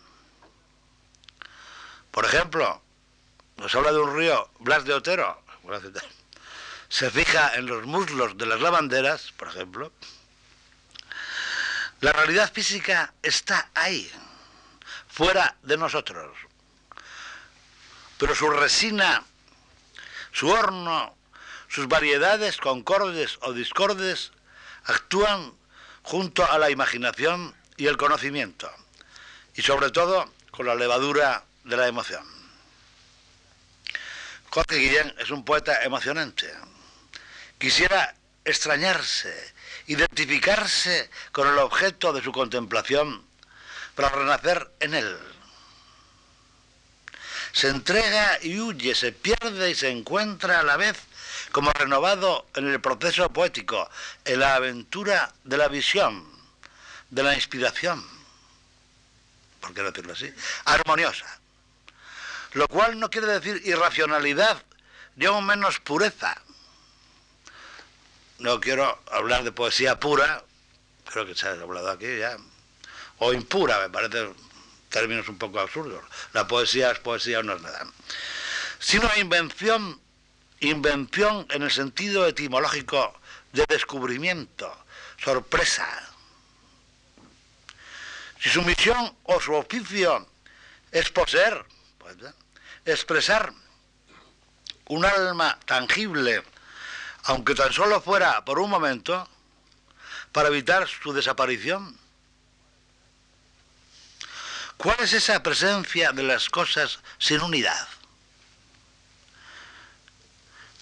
por 2.11 2.25
ejemplo, 2.25 2.81
nos 3.57 3.73
habla 3.75 3.91
de 3.91 3.99
un 3.99 4.15
río, 4.15 4.49
Blas 4.59 4.85
de 4.85 4.93
Otero, 4.93 5.41
se 6.89 7.09
fija 7.11 7.55
en 7.55 7.65
los 7.65 7.85
muslos 7.85 8.37
de 8.37 8.45
las 8.45 8.59
lavanderas, 8.59 9.31
por 9.33 9.47
ejemplo, 9.49 9.91
la 12.01 12.13
realidad 12.13 12.51
física 12.51 13.13
está 13.21 13.69
ahí, 13.73 14.09
fuera 15.07 15.57
de 15.63 15.77
nosotros. 15.77 16.48
Pero 18.19 18.35
su 18.35 18.47
resina, 18.51 19.25
su 20.31 20.49
horno, 20.49 21.17
sus 21.67 21.87
variedades 21.87 22.57
concordes 22.57 23.39
o 23.41 23.53
discordes 23.53 24.31
actúan 24.83 25.53
junto 26.03 26.45
a 26.45 26.59
la 26.59 26.69
imaginación 26.69 27.55
y 27.77 27.87
el 27.87 27.97
conocimiento, 27.97 28.71
y 29.55 29.63
sobre 29.63 29.89
todo 29.89 30.31
con 30.51 30.67
la 30.67 30.75
levadura 30.75 31.43
de 31.63 31.77
la 31.77 31.87
emoción. 31.87 32.23
Jorge 34.51 34.75
Guillén 34.75 35.15
es 35.17 35.31
un 35.31 35.43
poeta 35.43 35.83
emocionante 35.83 36.51
quisiera 37.59 38.15
extrañarse, 38.45 39.53
identificarse 39.87 41.11
con 41.31 41.47
el 41.47 41.59
objeto 41.59 42.13
de 42.13 42.23
su 42.23 42.31
contemplación 42.31 43.23
para 43.93 44.09
renacer 44.09 44.71
en 44.79 44.95
él. 44.95 45.19
Se 47.51 47.69
entrega 47.69 48.39
y 48.41 48.59
huye, 48.59 48.95
se 48.95 49.11
pierde 49.11 49.71
y 49.71 49.75
se 49.75 49.89
encuentra 49.89 50.59
a 50.59 50.63
la 50.63 50.77
vez 50.77 50.97
como 51.51 51.71
renovado 51.71 52.47
en 52.55 52.67
el 52.67 52.79
proceso 52.79 53.31
poético, 53.31 53.89
en 54.25 54.39
la 54.39 54.55
aventura 54.55 55.33
de 55.43 55.57
la 55.57 55.67
visión, 55.67 56.27
de 57.09 57.23
la 57.23 57.33
inspiración, 57.33 58.05
¿por 59.59 59.73
qué 59.73 59.81
decirlo 59.81 60.13
así? 60.13 60.31
Armoniosa. 60.65 61.39
Lo 62.53 62.67
cual 62.67 62.99
no 62.99 63.09
quiere 63.09 63.27
decir 63.27 63.61
irracionalidad, 63.65 64.61
ni 65.15 65.25
aún 65.25 65.45
menos 65.45 65.79
pureza, 65.79 66.39
no 68.39 68.59
quiero 68.59 69.01
hablar 69.11 69.43
de 69.43 69.51
poesía 69.51 69.99
pura, 69.99 70.43
creo 71.11 71.25
que 71.25 71.35
se 71.35 71.47
ha 71.47 71.51
hablado 71.51 71.91
aquí 71.91 72.17
ya, 72.17 72.37
o 73.17 73.33
impura, 73.33 73.79
me 73.79 73.89
parece 73.89 74.29
términos 74.89 75.29
un 75.29 75.37
poco 75.37 75.59
absurdos. 75.59 76.03
La 76.33 76.47
poesía 76.47 76.91
es 76.91 76.99
poesía 76.99 77.39
o 77.39 77.43
no 77.43 77.53
es 77.53 77.61
nada. 77.61 77.87
Sino 78.79 79.09
invención, 79.17 79.99
invención 80.59 81.47
en 81.51 81.63
el 81.63 81.71
sentido 81.71 82.27
etimológico 82.27 83.19
de 83.53 83.65
descubrimiento, 83.67 84.85
sorpresa. 85.23 85.87
Si 88.39 88.49
su 88.49 88.61
misión 88.61 89.15
o 89.23 89.39
su 89.39 89.53
oficio 89.53 90.27
es 90.91 91.09
poseer, 91.09 91.65
pues, 91.97 92.15
expresar 92.85 93.53
un 94.87 95.05
alma 95.05 95.59
tangible, 95.65 96.43
aunque 97.25 97.53
tan 97.53 97.71
solo 97.73 98.01
fuera 98.01 98.43
por 98.45 98.59
un 98.59 98.69
momento, 98.69 99.27
para 100.31 100.49
evitar 100.49 100.87
su 100.87 101.13
desaparición? 101.13 101.97
¿Cuál 104.79 104.95
es 105.01 105.11
esa 105.11 105.43
presencia 105.43 106.13
de 106.13 106.23
las 106.23 106.49
cosas 106.49 106.99
sin 107.17 107.41
unidad? 107.41 107.85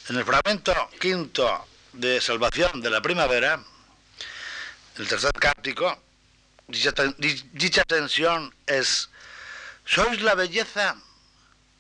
En 0.08 0.18
el 0.18 0.24
fragmento 0.24 0.72
quinto 1.02 1.66
de 1.94 2.22
Salvación 2.22 2.80
de 2.80 2.92
la 2.92 3.02
Primavera, 3.02 3.60
el 4.98 5.08
tercer 5.08 5.32
cántico, 5.32 6.00
dicha, 6.68 7.84
tensión 7.86 8.54
es, 8.68 9.10
¿sois 9.84 10.22
la 10.22 10.36
belleza 10.36 10.96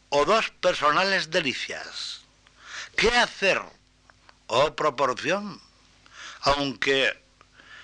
o 0.10 0.26
dos 0.26 0.50
personales 0.50 1.30
delicias? 1.30 2.22
¿Qué 2.96 3.10
hacer? 3.10 3.62
¿O 4.48 4.76
proporción? 4.76 5.62
Aunque 6.42 7.16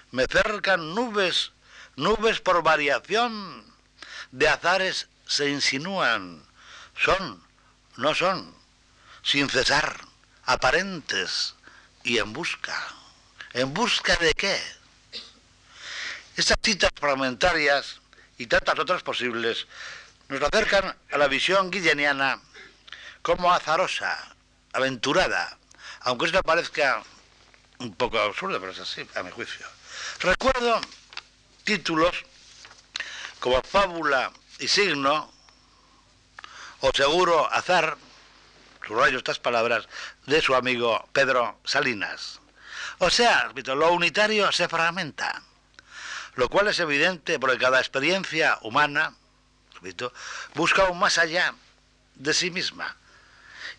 me 0.10 0.26
cercan 0.26 0.96
nubes, 0.96 1.52
nubes 1.96 2.40
por 2.40 2.64
variación, 2.64 3.72
de 4.34 4.50
azares 4.50 5.08
se 5.28 5.48
insinúan, 5.48 6.44
son, 6.98 7.42
no 7.98 8.16
son, 8.16 8.54
sin 9.22 9.48
cesar, 9.48 9.96
aparentes 10.46 11.54
y 12.04 12.18
en 12.18 12.34
busca. 12.34 12.76
¿En 13.54 13.72
busca 13.76 14.16
de 14.16 14.34
qué? 14.34 14.60
Estas 16.36 16.58
citas 16.64 16.90
fragmentarias 17.00 18.02
y 18.40 18.48
tantas 18.48 18.80
otras 18.80 19.04
posibles 19.04 19.68
nos 20.30 20.42
acercan 20.42 20.98
a 21.12 21.18
la 21.20 21.28
visión 21.28 21.70
guilleniana 21.70 22.42
como 23.22 23.54
azarosa, 23.54 24.36
aventurada, 24.74 25.60
aunque 26.02 26.26
esto 26.26 26.42
parezca 26.42 27.04
un 27.78 27.94
poco 27.94 28.18
absurdo, 28.18 28.60
pero 28.60 28.72
es 28.72 28.80
así, 28.80 29.08
a 29.14 29.22
mi 29.22 29.30
juicio. 29.30 29.68
Recuerdo 30.22 30.82
títulos 31.64 32.26
como 33.44 33.62
Fábula 33.62 34.32
y 34.60 34.70
Signo, 34.70 35.30
o 36.80 36.92
Seguro 36.96 37.52
Azar, 37.52 37.98
subrayo 38.88 39.18
estas 39.18 39.38
palabras, 39.38 39.90
de 40.28 40.42
su 40.42 40.56
amigo 40.56 41.10
Pedro 41.12 41.60
Salinas. 41.66 42.40
O 43.00 43.10
sea, 43.10 43.52
lo 43.54 43.92
unitario 43.92 44.50
se 44.54 44.70
fragmenta 44.70 45.44
lo 46.36 46.48
cual 46.48 46.70
es 46.70 46.80
evidente 46.80 47.38
porque 47.38 47.58
cada 47.58 47.80
experiencia 47.80 48.60
humana 48.62 49.14
busca 50.56 50.84
aún 50.84 51.00
más 51.00 51.18
allá 51.18 51.54
de 52.16 52.34
sí 52.34 52.50
misma 52.50 52.96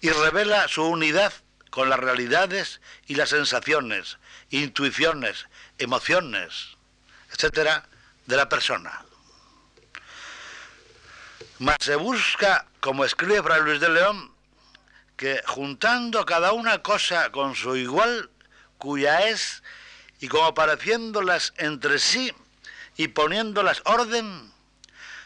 y 0.02 0.10
revela 0.10 0.68
su 0.68 0.84
unidad 0.84 1.32
con 1.70 1.88
las 1.88 1.98
realidades 1.98 2.82
y 3.06 3.14
las 3.14 3.30
sensaciones, 3.30 4.18
intuiciones, 4.50 5.46
emociones, 5.78 6.76
etcétera, 7.32 7.86
de 8.26 8.36
la 8.36 8.48
persona. 8.50 9.04
Mas 11.64 11.78
se 11.80 11.96
busca, 11.96 12.66
como 12.80 13.06
escribe 13.06 13.42
Fray 13.42 13.62
Luis 13.62 13.80
de 13.80 13.88
León, 13.88 14.30
que 15.16 15.40
juntando 15.46 16.26
cada 16.26 16.52
una 16.52 16.82
cosa 16.82 17.32
con 17.32 17.54
su 17.54 17.74
igual, 17.74 18.28
cuya 18.76 19.28
es, 19.30 19.62
y 20.20 20.28
como 20.28 20.52
pareciéndolas 20.52 21.54
entre 21.56 21.98
sí, 21.98 22.34
y 22.98 23.08
poniéndolas 23.08 23.80
orden, 23.86 24.52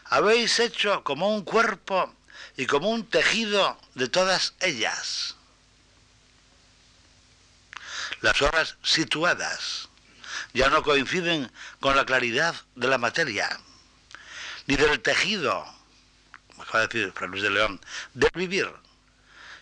habéis 0.05 0.61
hecho 0.61 1.03
como 1.03 1.35
un 1.35 1.43
cuerpo 1.43 2.15
y 2.55 2.67
como 2.67 2.89
un 2.89 3.05
tejido 3.05 3.77
de 3.95 4.07
todas 4.07 4.53
ellas. 4.61 5.35
Las 8.21 8.41
horas 8.41 8.77
situadas 8.81 9.89
ya 10.53 10.69
no 10.69 10.83
coinciden 10.83 11.51
con 11.81 11.97
la 11.97 12.05
claridad 12.05 12.55
de 12.75 12.87
la 12.87 12.97
materia, 12.97 13.59
ni 14.67 14.77
del 14.77 15.01
tejido, 15.01 15.78
acaba 16.61 16.87
de 16.87 16.87
decir 16.87 17.13
Fray 17.13 17.29
Luis 17.29 17.43
de 17.43 17.49
León, 17.49 17.81
del 18.13 18.31
vivir, 18.35 18.71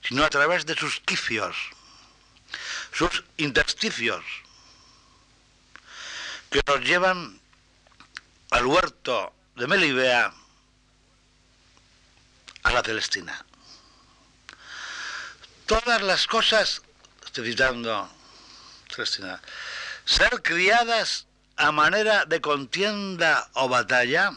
sino 0.01 0.23
a 0.23 0.29
través 0.29 0.65
de 0.65 0.75
sus 0.75 0.99
quicios, 1.01 1.55
sus 2.91 3.23
intersticios, 3.38 4.23
que 6.49 6.62
nos 6.65 6.81
llevan 6.81 7.39
al 8.51 8.65
huerto 8.65 9.33
de 9.55 9.67
Melibea, 9.67 10.33
a 12.63 12.71
la 12.71 12.81
Celestina. 12.81 13.45
Todas 15.65 16.01
las 16.01 16.27
cosas, 16.27 16.81
estoy 17.25 17.51
citando 17.51 18.10
Celestina, 18.89 19.41
ser 20.05 20.41
criadas 20.41 21.27
a 21.57 21.71
manera 21.71 22.25
de 22.25 22.39
contienda 22.39 23.49
o 23.53 23.67
batalla, 23.67 24.31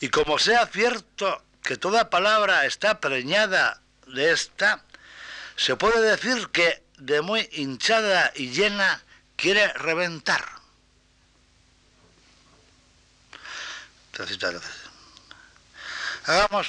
y 0.00 0.08
como 0.08 0.38
sea 0.38 0.66
cierto 0.66 1.42
que 1.62 1.76
toda 1.76 2.10
palabra 2.10 2.64
está 2.64 3.00
preñada 3.00 3.80
de 4.06 4.32
esta, 4.32 4.82
se 5.56 5.76
puede 5.76 6.00
decir 6.00 6.48
que 6.48 6.82
de 6.96 7.20
muy 7.20 7.48
hinchada 7.52 8.32
y 8.34 8.50
llena 8.50 9.02
quiere 9.36 9.72
reventar. 9.74 10.44
Hagamos 16.26 16.68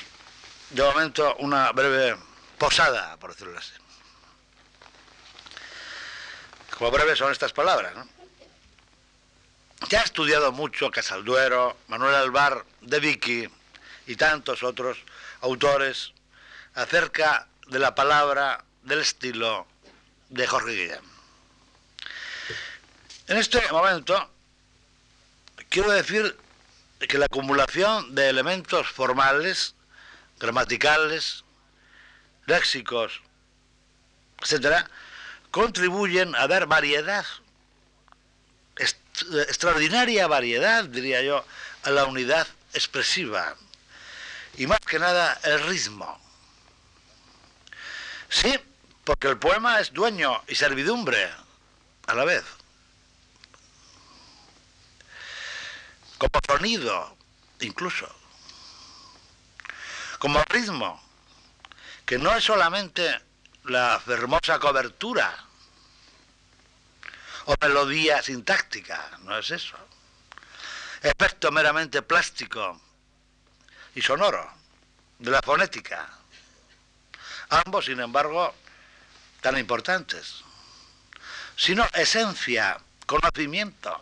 de 0.69 0.83
momento 0.83 1.35
una 1.37 1.71
breve 1.71 2.17
posada, 2.57 3.17
por 3.17 3.31
decirlo 3.31 3.57
así. 3.57 3.73
Como 6.77 6.91
breves 6.91 7.17
son 7.17 7.31
estas 7.31 7.53
palabras, 7.53 7.93
¿no? 7.95 8.20
Ya 9.89 10.01
ha 10.01 10.03
estudiado 10.03 10.51
mucho 10.51 10.91
Casalduero, 10.91 11.77
Manuel 11.87 12.15
Alvar, 12.15 12.65
De 12.81 12.99
Vicky 12.99 13.49
y 14.07 14.15
tantos 14.15 14.63
otros 14.63 14.97
autores 15.41 16.13
acerca 16.73 17.47
de 17.67 17.79
la 17.79 17.93
palabra, 17.95 18.63
del 18.83 18.99
estilo 18.99 19.67
de 20.29 20.47
Jorge 20.47 20.71
Guillén. 20.71 21.01
En 23.27 23.37
este 23.37 23.61
momento 23.71 24.29
quiero 25.69 25.91
decir 25.91 26.37
que 26.99 27.17
la 27.17 27.25
acumulación 27.25 28.13
de 28.15 28.29
elementos 28.29 28.87
formales, 28.87 29.75
gramaticales, 30.39 31.43
léxicos, 32.45 33.21
etcétera, 34.41 34.89
contribuyen 35.49 36.35
a 36.35 36.47
dar 36.47 36.65
variedad, 36.67 37.25
extraordinaria 39.47 40.27
variedad, 40.27 40.83
diría 40.85 41.21
yo, 41.21 41.45
a 41.83 41.89
la 41.89 42.05
unidad 42.05 42.47
expresiva. 42.73 43.55
Y 44.57 44.67
más 44.67 44.79
que 44.79 44.99
nada 44.99 45.39
el 45.43 45.61
ritmo. 45.67 46.19
Sí, 48.29 48.59
porque 49.03 49.27
el 49.27 49.37
poema 49.37 49.79
es 49.79 49.93
dueño 49.93 50.41
y 50.47 50.55
servidumbre 50.55 51.29
a 52.07 52.13
la 52.13 52.25
vez. 52.25 52.43
como 56.21 56.39
sonido 56.47 57.17
incluso, 57.61 58.07
como 60.19 60.39
ritmo, 60.49 61.01
que 62.05 62.19
no 62.19 62.31
es 62.35 62.43
solamente 62.43 63.19
la 63.63 63.99
hermosa 64.05 64.59
cobertura 64.59 65.33
o 67.45 67.55
melodía 67.61 68.21
sintáctica, 68.21 69.17
no 69.19 69.37
es 69.37 69.51
eso. 69.51 69.77
Efecto 71.01 71.51
meramente 71.51 72.01
plástico 72.01 72.79
y 73.95 74.01
sonoro 74.01 74.51
de 75.19 75.31
la 75.31 75.41
fonética. 75.41 76.09
Ambos, 77.49 77.85
sin 77.85 77.99
embargo, 77.99 78.53
tan 79.41 79.57
importantes. 79.57 80.43
Sino 81.55 81.85
esencia, 81.93 82.79
conocimiento 83.05 84.01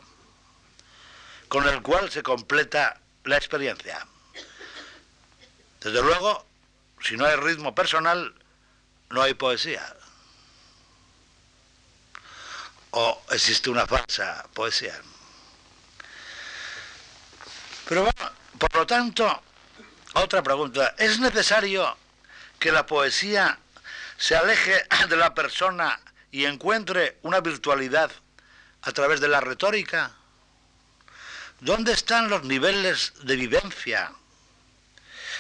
con 1.48 1.68
el 1.68 1.82
cual 1.82 2.12
se 2.12 2.22
completa 2.22 3.02
la 3.24 3.38
experiencia. 3.38 4.06
Desde 5.82 6.02
luego, 6.02 6.46
si 7.02 7.18
no 7.18 7.26
hay 7.26 7.36
ritmo 7.38 7.74
personal, 7.74 8.34
no 9.10 9.22
hay 9.22 9.34
poesía. 9.34 9.96
O 12.92 13.22
existe 13.32 13.70
una 13.70 13.86
falsa 13.86 14.46
poesía. 14.54 15.00
Pero 17.88 18.04
bueno, 18.04 18.32
por 18.58 18.74
lo 18.76 18.86
tanto, 18.86 19.44
otra 20.14 20.44
pregunta. 20.44 20.96
¿Es 20.98 21.20
necesario 21.20 21.98
que 22.60 22.72
la 22.72 22.86
poesía 22.86 23.58
se 24.18 24.36
aleje 24.36 24.86
de 25.08 25.18
la 25.18 25.34
persona 25.34 26.00
y 26.32 26.46
encuentre 26.46 27.18
una 27.24 27.42
virtualidad 27.42 28.12
a 28.82 28.92
través 28.92 29.20
de 29.22 29.28
la 29.28 29.42
retórica? 29.42 30.12
¿Dónde 31.60 31.94
están 31.94 32.30
los 32.30 32.44
niveles 32.44 33.14
de 33.24 33.36
vivencia, 33.36 34.12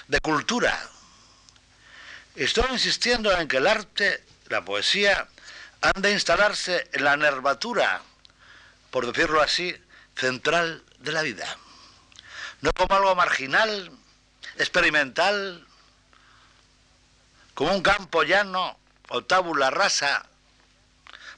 de 0.08 0.20
cultura? 0.20 0.78
Estoy 2.36 2.66
insistiendo 2.72 3.32
en 3.38 3.48
que 3.48 3.58
el 3.58 3.68
arte, 3.68 4.24
la 4.48 4.64
poesía, 4.66 5.28
han 5.82 6.02
de 6.02 6.12
instalarse 6.12 6.90
en 6.94 7.04
la 7.04 7.16
nervatura, 7.18 8.02
por 8.92 9.06
decirlo 9.06 9.42
así, 9.42 9.76
central 10.16 10.84
de 11.00 11.12
la 11.12 11.22
vida. 11.22 11.58
No 12.62 12.72
como 12.74 12.96
algo 12.96 13.16
marginal, 13.16 13.92
experimental, 14.58 15.66
como 17.54 17.74
un 17.74 17.82
campo 17.82 18.24
llano 18.24 18.78
o 19.10 19.24
tábula 19.24 19.70
rasa, 19.70 20.26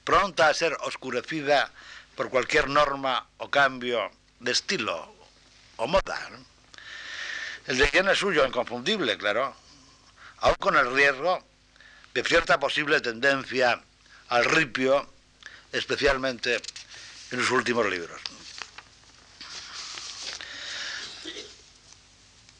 pronta 0.03 0.47
a 0.47 0.53
ser 0.53 0.75
oscurecida 0.81 1.71
por 2.15 2.29
cualquier 2.29 2.67
norma 2.67 3.27
o 3.37 3.49
cambio 3.49 4.11
de 4.39 4.51
estilo 4.51 5.15
o 5.77 5.87
moda. 5.87 6.29
El 7.67 7.77
de 7.77 7.89
es 7.93 8.17
suyo, 8.17 8.45
inconfundible, 8.45 9.17
claro, 9.17 9.55
aún 10.39 10.55
con 10.55 10.75
el 10.75 10.91
riesgo 10.93 11.43
de 12.13 12.23
cierta 12.23 12.59
posible 12.59 12.99
tendencia 13.01 13.81
al 14.31 14.45
ripio, 14.45 15.09
especialmente 15.73 16.61
en 17.31 17.39
sus 17.39 17.51
últimos 17.51 17.85
libros. 17.89 18.19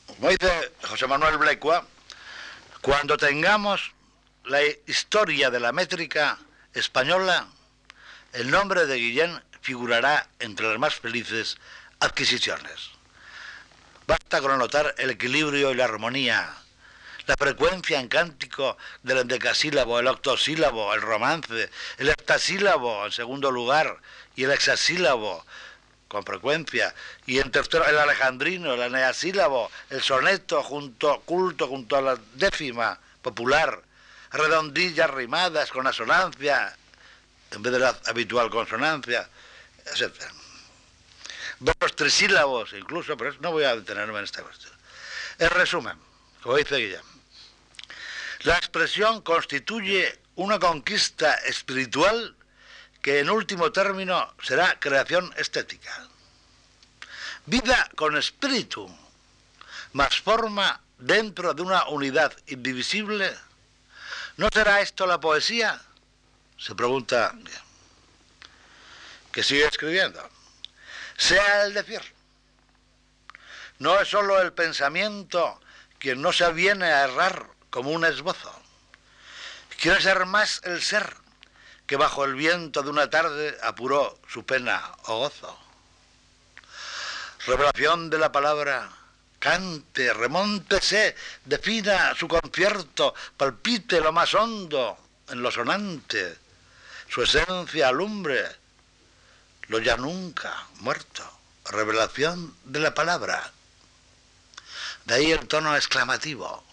Como 0.06 0.30
dice 0.30 0.74
José 0.84 1.08
Manuel 1.08 1.38
Blecua, 1.38 1.88
cuando 2.82 3.16
tengamos 3.16 3.94
la 4.44 4.62
historia 4.86 5.50
de 5.50 5.62
la 5.62 5.72
métrica 5.72 6.38
española, 6.74 7.48
el 8.34 8.52
nombre 8.52 8.86
de 8.86 8.98
Guillén 8.98 9.42
figurará 9.62 10.28
entre 10.40 10.68
las 10.68 10.78
más 10.78 10.96
felices 10.96 11.58
adquisiciones. 12.02 12.92
Basta 14.08 14.42
con 14.42 14.52
anotar 14.52 14.94
el 14.98 15.10
equilibrio 15.10 15.72
y 15.72 15.76
la 15.76 15.86
armonía, 15.86 16.54
la 17.32 17.38
frecuencia 17.38 17.98
en 17.98 18.10
cántico 18.10 18.78
del 19.04 19.20
endecasílabo, 19.20 20.02
el 20.02 20.08
octosílabo, 20.08 20.94
el 20.94 21.02
romance, 21.02 21.70
el 21.98 22.10
heptasílabo 22.10 23.06
en 23.06 23.14
segundo 23.14 23.50
lugar 23.50 24.02
y 24.36 24.44
el 24.44 24.52
hexasílabo 24.52 25.46
con 26.10 26.26
frecuencia, 26.26 26.94
y 27.26 27.40
en 27.40 27.50
tercero 27.50 27.88
el 27.88 27.98
alejandrino, 27.98 28.74
el 28.74 28.82
eneasílabo, 28.82 29.72
el 29.90 30.02
soneto 30.02 30.62
junto, 30.62 31.22
culto 31.22 31.70
junto 31.70 31.96
a 31.96 32.02
la 32.02 32.20
décima 32.34 33.00
popular, 33.22 33.82
redondillas 34.34 35.10
rimadas 35.10 35.72
con 35.72 35.88
asonancia 35.88 36.76
en 37.52 37.64
vez 37.64 37.72
de 37.72 37.80
la 37.80 37.98
habitual 38.08 38.50
consonancia, 38.50 39.30
etc. 39.86 40.12
Dos 41.62 41.96
trisílabos 41.96 42.74
incluso, 42.74 43.16
pero 43.16 43.34
no 43.40 43.54
voy 43.54 43.64
a 43.64 43.74
detenerme 43.74 44.18
en 44.20 44.26
esta 44.26 44.44
cuestión. 44.44 44.74
En 45.40 45.50
resumen, 45.50 45.98
como 46.44 46.58
dice 46.58 46.76
Guillem, 46.76 47.11
la 48.44 48.58
expresión 48.58 49.22
constituye 49.22 50.20
una 50.36 50.60
conquista 50.60 51.36
espiritual 51.46 52.36
que 53.02 53.20
en 53.20 53.30
último 53.30 53.72
término 53.72 54.34
será 54.42 54.80
creación 54.80 55.34
estética. 55.38 56.08
Vida 57.46 57.90
con 57.96 58.18
espíritu, 58.18 58.90
más 59.94 60.20
forma 60.22 60.82
dentro 60.98 61.54
de 61.54 61.62
una 61.62 61.88
unidad 61.90 62.34
indivisible. 62.48 63.36
¿No 64.38 64.50
será 64.52 64.82
esto 64.82 65.06
la 65.06 65.20
poesía? 65.20 65.80
Se 66.58 66.76
pregunta 66.76 67.34
que 69.32 69.44
sigue 69.44 69.66
escribiendo. 69.66 70.28
Sea 71.18 71.66
el 71.66 71.74
decir. 71.74 72.02
No 73.80 74.00
es 74.00 74.08
sólo 74.08 74.42
el 74.42 74.54
pensamiento 74.54 75.60
quien 75.98 76.22
no 76.22 76.32
se 76.32 76.46
aviene 76.46 76.86
a 76.86 77.04
errar 77.04 77.51
como 77.72 77.90
un 77.90 78.06
esbozo. 78.06 78.54
Quiere 79.80 80.00
ser 80.00 80.28
más 80.28 80.62
el 80.64 80.84
ser 80.84 81.16
que 81.88 81.96
bajo 81.96 82.24
el 82.24 82.36
viento 82.36 82.84
de 82.84 82.90
una 82.92 83.10
tarde 83.10 83.58
apuró 83.64 84.20
su 84.28 84.46
pena 84.46 84.92
o 85.06 85.18
gozo. 85.18 85.58
Revelación 87.48 88.12
de 88.12 88.20
la 88.20 88.32
palabra, 88.32 88.88
cante, 89.40 90.14
remóntese, 90.14 91.16
defina 91.44 92.14
su 92.14 92.28
concierto, 92.28 93.16
palpite 93.36 94.00
lo 94.00 94.12
más 94.12 94.34
hondo 94.36 94.98
en 95.30 95.42
lo 95.42 95.50
sonante, 95.50 96.38
su 97.10 97.24
esencia 97.24 97.88
alumbre, 97.88 98.46
lo 99.68 99.80
ya 99.80 99.98
nunca 99.98 100.68
muerto. 100.82 101.24
Revelación 101.66 102.56
de 102.66 102.80
la 102.80 102.94
palabra. 102.94 103.52
De 105.06 105.16
ahí 105.16 105.32
el 105.32 105.48
tono 105.48 105.76
exclamativo. 105.76 106.64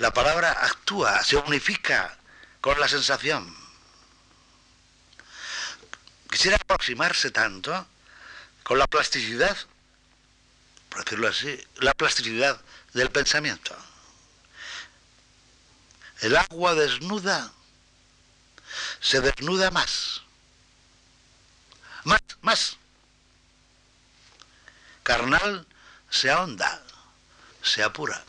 La 0.00 0.14
palabra 0.14 0.50
actúa, 0.52 1.22
se 1.22 1.36
unifica 1.36 2.16
con 2.62 2.80
la 2.80 2.88
sensación. 2.88 3.54
Quisiera 6.30 6.56
aproximarse 6.56 7.30
tanto 7.30 7.86
con 8.62 8.78
la 8.78 8.86
plasticidad, 8.86 9.54
por 10.88 11.04
decirlo 11.04 11.28
así, 11.28 11.66
la 11.76 11.92
plasticidad 11.92 12.58
del 12.94 13.10
pensamiento. 13.10 13.76
El 16.20 16.34
agua 16.34 16.74
desnuda 16.74 17.52
se 19.02 19.20
desnuda 19.20 19.70
más. 19.70 20.22
Más, 22.04 22.22
más. 22.40 22.78
Carnal 25.02 25.66
se 26.08 26.30
ahonda, 26.30 26.82
se 27.62 27.82
apura. 27.82 28.24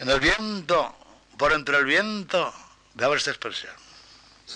En 0.00 0.08
el 0.08 0.18
viento 0.18 0.96
por 1.38 1.52
entre 1.52 1.78
el 1.78 1.84
viento, 1.86 2.52
veamos 2.94 3.18
esta 3.18 3.30
expresión. 3.30 3.72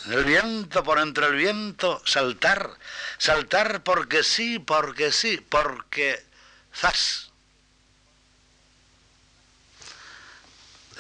En 0.07 0.13
el 0.13 0.25
viento, 0.25 0.83
por 0.83 0.99
entre 0.99 1.27
el 1.27 1.35
viento, 1.35 2.03
saltar, 2.05 2.71
saltar 3.17 3.83
porque 3.83 4.23
sí, 4.23 4.59
porque 4.59 5.13
sí, 5.13 5.39
porque 5.49 6.23
zas. 6.75 7.31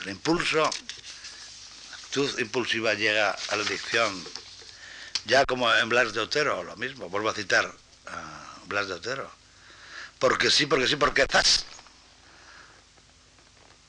El 0.02 0.10
impulso, 0.10 0.62
la 0.62 1.96
actitud 1.96 2.38
impulsiva 2.38 2.94
llega 2.94 3.36
a 3.48 3.56
la 3.56 3.64
dicción, 3.64 4.24
ya 5.26 5.44
como 5.44 5.70
en 5.74 5.88
Blas 5.88 6.14
de 6.14 6.20
Otero, 6.20 6.62
lo 6.62 6.76
mismo, 6.76 7.08
vuelvo 7.08 7.28
a 7.28 7.34
citar 7.34 7.70
a 8.06 8.58
Blas 8.66 8.88
de 8.88 8.94
Otero. 8.94 9.30
Porque 10.18 10.50
sí, 10.50 10.64
porque 10.64 10.86
sí, 10.86 10.96
porque 10.96 11.26
zas. 11.30 11.66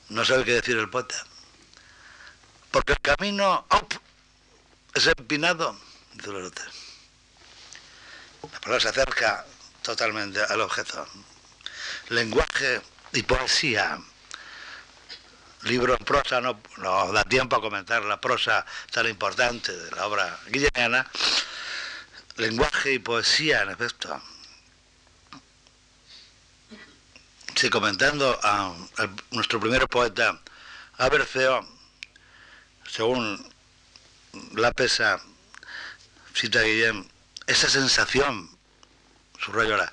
No 0.08 0.24
sabe 0.24 0.44
qué 0.44 0.52
decir 0.52 0.76
el 0.76 0.88
poeta. 0.88 1.16
Porque 2.70 2.92
el 2.92 3.00
camino 3.00 3.66
es 4.94 5.06
empinado, 5.06 5.76
La 8.42 8.60
palabra 8.60 8.80
se 8.80 8.88
acerca 8.88 9.44
totalmente 9.82 10.40
al 10.40 10.60
objeto. 10.60 11.06
Lenguaje 12.08 12.80
y 13.12 13.22
poesía. 13.22 13.98
Libro 15.62 15.96
en 15.98 16.04
prosa, 16.04 16.40
no, 16.40 16.60
no 16.76 17.12
da 17.12 17.24
tiempo 17.24 17.56
a 17.56 17.60
comentar 17.60 18.02
la 18.04 18.20
prosa 18.20 18.64
tan 18.92 19.08
importante 19.08 19.76
de 19.76 19.90
la 19.90 20.06
obra 20.06 20.38
guilleniana. 20.46 21.10
Lenguaje 22.36 22.92
y 22.92 22.98
poesía, 23.00 23.62
en 23.62 23.70
efecto. 23.70 24.22
Sí, 27.56 27.70
comentando 27.70 28.38
a, 28.42 28.74
nuestro 29.30 29.58
primer 29.58 29.88
poeta, 29.88 30.38
a 30.98 31.08
Berceo, 31.08 31.66
según 32.86 33.50
la 34.52 34.72
pesa, 34.72 35.22
cita 36.34 36.60
Guillem, 36.60 37.08
esa 37.46 37.70
sensación, 37.70 38.50
subrayo 39.38 39.72
ahora, 39.72 39.90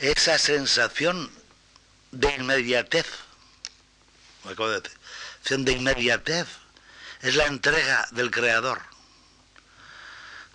esa 0.00 0.38
sensación 0.38 1.30
de 2.10 2.34
inmediatez, 2.34 3.06
me 4.42 4.50
acabo 4.50 4.70
de 4.70 4.80
decir, 4.80 5.58
de 5.60 5.70
inmediatez, 5.70 6.48
es 7.22 7.36
la 7.36 7.46
entrega 7.46 8.08
del 8.10 8.32
creador. 8.32 8.82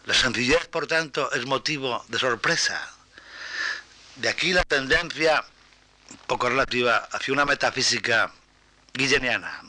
La 0.04 0.14
sencillez, 0.14 0.68
por 0.68 0.88
tanto, 0.88 1.32
es 1.32 1.46
motivo 1.46 2.04
de 2.10 2.20
sorpresa. 2.20 2.86
De 4.18 4.28
aquí 4.28 4.52
la 4.52 4.66
tendencia 4.66 5.46
poco 6.28 6.50
relativa 6.50 7.08
hacia 7.12 7.34
una 7.34 7.46
metafísica 7.46 8.32
guilleniana. 8.94 9.62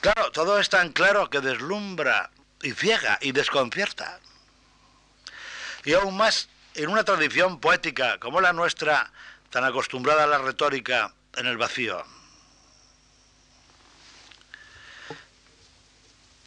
Claro, 0.00 0.32
todo 0.32 0.58
es 0.58 0.68
tan 0.68 0.92
claro 0.92 1.30
que 1.30 1.40
deslumbra 1.40 2.30
y 2.62 2.72
ciega 2.72 3.18
y 3.20 3.32
desconcierta. 3.32 4.20
Y 5.84 5.94
aún 5.94 6.16
más 6.16 6.48
en 6.74 6.88
una 6.88 7.04
tradición 7.04 7.60
poética 7.60 8.18
como 8.18 8.40
la 8.40 8.52
nuestra, 8.52 9.12
tan 9.50 9.64
acostumbrada 9.64 10.24
a 10.24 10.26
la 10.26 10.38
retórica 10.38 11.12
en 11.36 11.46
el 11.46 11.56
vacío. 11.56 12.04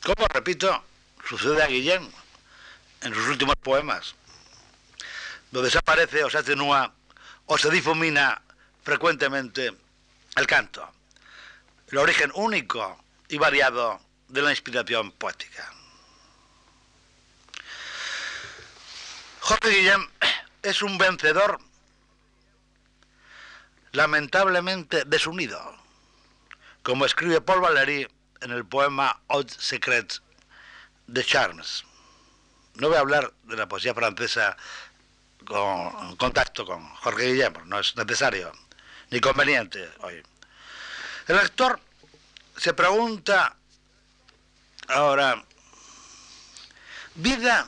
Como, 0.04 0.28
repito, 0.28 0.84
sucede 1.28 1.64
a 1.64 1.68
Guillén 1.68 2.12
en 3.02 3.14
sus 3.14 3.28
últimos 3.28 3.56
poemas, 3.56 4.16
donde 5.52 5.70
desaparece 5.70 6.24
o 6.24 6.30
se 6.30 6.38
atenúa 6.38 6.94
o 7.46 7.58
se 7.58 7.70
difumina 7.70 8.42
frecuentemente 8.84 9.76
el 10.36 10.48
canto. 10.48 10.90
El 11.92 12.00
origen 12.00 12.32
único 12.36 13.04
y 13.30 13.38
variado 13.38 14.00
de 14.28 14.42
la 14.42 14.52
inspiración 14.52 15.12
poética. 15.12 15.72
Jorge 19.40 19.70
Guillem 19.70 20.10
es 20.64 20.82
un 20.82 20.98
vencedor 20.98 21.60
lamentablemente 23.92 25.04
desunido, 25.06 25.60
como 26.82 27.06
escribe 27.06 27.42
Paul 27.42 27.62
Valéry 27.62 28.08
en 28.42 28.52
el 28.52 28.66
poema 28.66 29.22
Haute 29.28 29.54
Secret 29.58 30.22
de 31.08 31.24
Charmes. 31.24 31.86
No 32.76 32.90
voy 32.90 32.98
a 32.98 33.02
hablar 33.02 33.32
de 33.44 33.56
la 33.56 33.68
poesía 33.68 33.94
francesa 33.94 34.58
con 35.46 36.16
contacto 36.16 36.66
con 36.66 36.88
Jorge 36.96 37.32
Guillermo, 37.32 37.62
no 37.66 37.80
es 37.80 37.96
necesario 37.96 38.52
ni 39.10 39.20
conveniente 39.20 39.90
hoy. 40.02 40.22
El 41.28 41.38
lector 41.38 41.80
se 42.58 42.74
pregunta 42.74 43.56
ahora, 44.88 45.44
vida, 47.16 47.68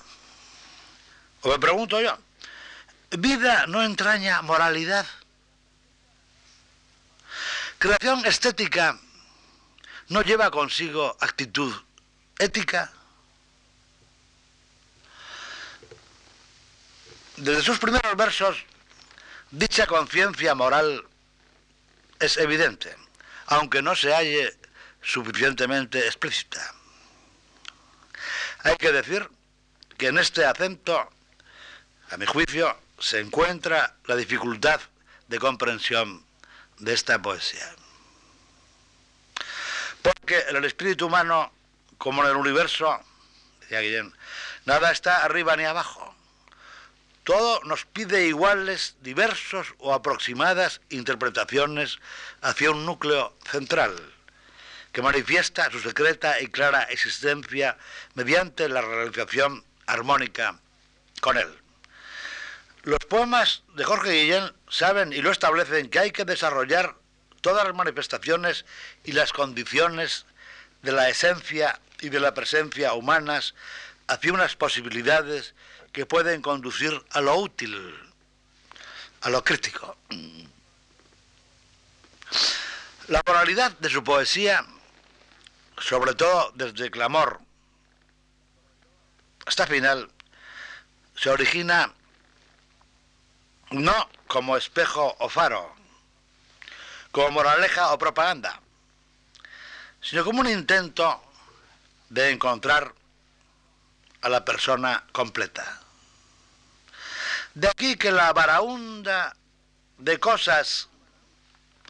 o 1.41 1.49
me 1.49 1.59
pregunto 1.59 2.01
yo, 2.01 2.17
vida 3.11 3.67
no 3.67 3.83
entraña 3.83 4.41
moralidad. 4.41 5.05
Creación 7.79 8.25
estética 8.25 8.99
no 10.09 10.21
lleva 10.21 10.51
consigo 10.51 11.15
actitud 11.19 11.73
ética. 12.39 12.91
Desde 17.37 17.61
sus 17.61 17.77
primeros 17.77 18.15
versos, 18.15 18.57
dicha 19.51 19.85
conciencia 19.85 20.55
moral 20.55 21.05
es 22.19 22.37
evidente, 22.37 22.95
aunque 23.45 23.83
no 23.83 23.95
se 23.95 24.11
halle 24.11 24.57
suficientemente 25.03 25.99
explícita. 26.07 26.73
Hay 28.63 28.75
que 28.77 28.91
decir 28.91 29.29
que 29.97 30.07
en 30.07 30.17
este 30.17 30.45
acento, 30.45 31.09
a 32.09 32.17
mi 32.17 32.25
juicio, 32.25 32.75
se 32.97 33.19
encuentra 33.19 33.95
la 34.05 34.15
dificultad 34.15 34.81
de 35.27 35.37
comprensión 35.37 36.25
de 36.79 36.93
esta 36.93 37.21
poesía. 37.21 37.71
Porque 40.01 40.39
en 40.49 40.55
el 40.55 40.65
espíritu 40.65 41.05
humano, 41.05 41.51
como 41.99 42.23
en 42.23 42.31
el 42.31 42.35
universo, 42.35 42.99
decía 43.59 43.81
Guillén, 43.81 44.11
nada 44.65 44.91
está 44.91 45.23
arriba 45.23 45.55
ni 45.55 45.65
abajo. 45.65 46.06
Todo 47.27 47.59
nos 47.65 47.83
pide 47.83 48.25
iguales, 48.25 48.95
diversos 49.01 49.73
o 49.79 49.93
aproximadas 49.93 50.79
interpretaciones 50.87 51.99
hacia 52.41 52.71
un 52.71 52.85
núcleo 52.85 53.35
central 53.51 53.93
que 54.93 55.01
manifiesta 55.01 55.69
su 55.69 55.81
secreta 55.81 56.39
y 56.39 56.47
clara 56.47 56.83
existencia 56.83 57.77
mediante 58.13 58.69
la 58.69 58.79
realización 58.79 59.65
armónica 59.87 60.57
con 61.19 61.37
él. 61.37 61.53
Los 62.83 62.99
poemas 63.09 63.63
de 63.75 63.83
Jorge 63.83 64.11
Guillén 64.11 64.53
saben 64.69 65.11
y 65.11 65.21
lo 65.21 65.29
establecen 65.29 65.89
que 65.89 65.99
hay 65.99 66.11
que 66.11 66.23
desarrollar 66.23 66.95
todas 67.41 67.65
las 67.65 67.75
manifestaciones 67.75 68.63
y 69.03 69.11
las 69.11 69.33
condiciones 69.33 70.25
de 70.81 70.93
la 70.93 71.09
esencia 71.09 71.81
y 71.99 72.07
de 72.07 72.21
la 72.21 72.33
presencia 72.33 72.93
humanas 72.93 73.53
hacia 74.07 74.31
unas 74.31 74.55
posibilidades 74.55 75.55
que 75.97 76.05
pueden 76.05 76.43
conducir 76.43 76.93
a 77.09 77.21
lo 77.21 77.37
útil, 77.37 77.73
a 79.21 79.31
lo 79.31 79.43
crítico. 79.43 79.97
La 83.07 83.19
moralidad 83.25 83.71
de 83.79 83.89
su 83.89 84.03
poesía, 84.03 84.63
sobre 85.79 86.13
todo 86.13 86.51
desde 86.53 86.91
Clamor 86.91 87.41
hasta 89.47 89.65
final, 89.65 90.07
se 91.15 91.31
origina 91.31 91.91
no 93.71 94.09
como 94.27 94.55
espejo 94.55 95.15
o 95.17 95.29
faro, 95.29 95.73
como 97.11 97.31
moraleja 97.31 97.91
o 97.91 97.97
propaganda, 97.97 98.61
sino 99.99 100.23
como 100.23 100.41
un 100.41 100.49
intento 100.49 101.23
de 102.09 102.29
encontrar 102.29 102.93
a 104.21 104.29
la 104.29 104.45
persona 104.45 105.03
completa. 105.11 105.86
De 107.57 107.67
aquí 107.67 107.95
que 107.95 108.11
la 108.11 108.31
varaunda 108.33 109.35
de 109.97 110.19
cosas 110.19 110.89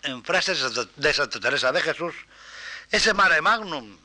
en 0.03 0.23
frases 0.23 0.63
de 0.95 1.13
Santa 1.13 1.41
Teresa 1.41 1.73
de 1.73 1.81
Jesús, 1.81 2.15
ese 2.89 3.13
mare 3.13 3.41
magnum, 3.41 3.97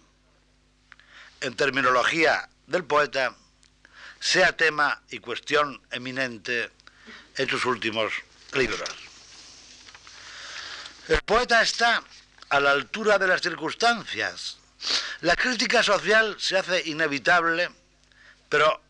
en 1.40 1.54
terminología 1.54 2.48
del 2.66 2.82
poeta, 2.82 3.36
sea 4.18 4.56
tema 4.56 5.02
y 5.08 5.20
cuestión 5.20 5.80
eminente 5.92 6.72
en 7.36 7.48
sus 7.48 7.64
últimos 7.64 8.12
libros. 8.54 8.90
El 11.06 11.22
poeta 11.22 11.62
está 11.62 12.02
a 12.48 12.58
la 12.58 12.72
altura 12.72 13.18
de 13.18 13.28
las 13.28 13.40
circunstancias. 13.40 14.58
La 15.20 15.36
crítica 15.36 15.84
social 15.84 16.34
se 16.40 16.58
hace 16.58 16.88
inevitable, 16.88 17.70
pero 18.48 18.82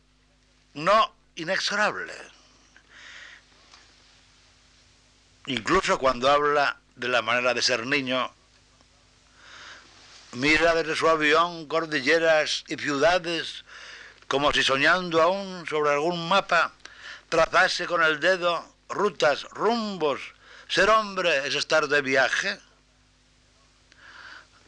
no 0.72 1.14
inexorable. 1.36 2.31
Incluso 5.46 5.98
cuando 5.98 6.30
habla 6.30 6.78
de 6.96 7.08
la 7.08 7.22
manera 7.22 7.52
de 7.54 7.62
ser 7.62 7.86
niño, 7.86 8.32
mira 10.32 10.74
desde 10.74 10.94
su 10.94 11.08
avión 11.08 11.66
cordilleras 11.66 12.64
y 12.68 12.76
ciudades 12.76 13.64
como 14.28 14.52
si 14.52 14.62
soñando 14.62 15.20
aún 15.20 15.66
sobre 15.66 15.90
algún 15.90 16.28
mapa 16.28 16.72
trazase 17.28 17.86
con 17.86 18.02
el 18.02 18.20
dedo 18.20 18.64
rutas, 18.88 19.44
rumbos. 19.50 20.20
Ser 20.68 20.88
hombre 20.90 21.46
es 21.46 21.54
estar 21.54 21.88
de 21.88 22.00
viaje. 22.02 22.58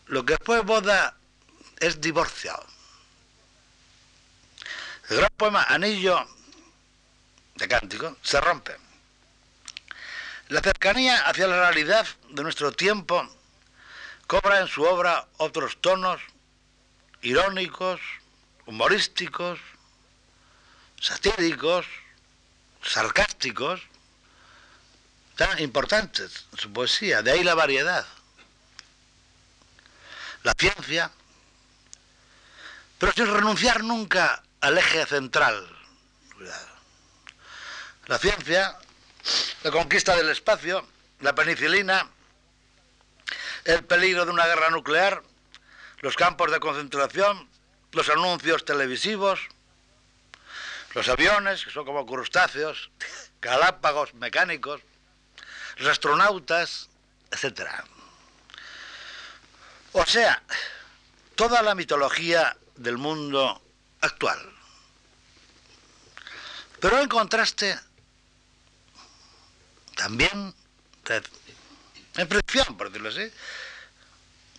Lo 0.07 0.25
que 0.25 0.37
fue 0.43 0.61
boda 0.61 1.17
es 1.79 2.01
divorcio. 2.01 2.55
El 5.09 5.19
gran 5.19 5.31
poema 5.37 5.65
Anillo 5.65 6.27
de 7.55 7.69
Cántico 7.69 8.17
se 8.23 8.41
rompe. 8.41 8.84
La 10.49 10.61
cercanía 10.61 11.27
hacia 11.27 11.47
la 11.47 11.59
realidad 11.59 12.07
de 12.31 12.43
nuestro 12.43 12.71
tiempo 12.73 13.27
cobra 14.27 14.61
en 14.61 14.69
su 14.69 14.83
obra 14.83 15.27
otros 15.39 15.81
tonos 15.81 16.21
irónicos, 17.23 18.01
humorísticos, 18.67 19.59
satíricos, 21.01 21.87
sarcásticos, 22.83 23.81
tan 25.37 25.59
importantes 25.61 26.47
en 26.53 26.59
su 26.59 26.73
poesía, 26.73 27.23
de 27.23 27.33
ahí 27.33 27.43
la 27.43 27.55
variedad. 27.55 28.07
La 30.43 30.53
ciencia, 30.59 31.11
pero 32.99 33.13
sin 33.13 33.33
renunciar 33.33 33.83
nunca 33.83 34.43
al 34.61 34.77
eje 34.77 35.07
central. 35.07 35.67
La 38.07 38.19
ciencia, 38.19 38.79
la 39.63 39.71
conquista 39.71 40.17
del 40.17 40.29
espacio, 40.29 40.87
la 41.21 41.35
penicilina, 41.35 42.09
el 43.65 43.85
peligro 43.85 44.25
de 44.25 44.31
una 44.31 44.47
guerra 44.47 44.71
nuclear, 44.71 45.23
los 46.01 46.17
campos 46.17 46.51
de 46.51 46.61
concentración, 46.61 47.49
los 47.93 48.09
anuncios 48.11 48.65
televisivos, 48.65 49.41
los 50.95 51.09
aviones, 51.09 51.65
que 51.65 51.71
son 51.71 51.85
como 51.85 52.07
crustáceos, 52.07 52.91
galápagos 53.41 54.15
mecánicos, 54.15 54.81
los 55.77 55.89
astronautas, 55.89 56.89
etc. 57.31 57.69
O 59.93 60.05
sea, 60.07 60.43
toda 61.35 61.63
la 61.63 61.75
mitología 61.75 62.57
del 62.77 62.99
mundo 62.99 63.63
actual. 64.01 64.39
Pero 66.81 67.01
en 67.01 67.09
contraste, 67.09 67.79
también, 69.95 70.55
en 72.17 72.29
fricción, 72.29 72.77
por 72.77 72.89
decirlo 72.89 73.09
así, 73.09 73.33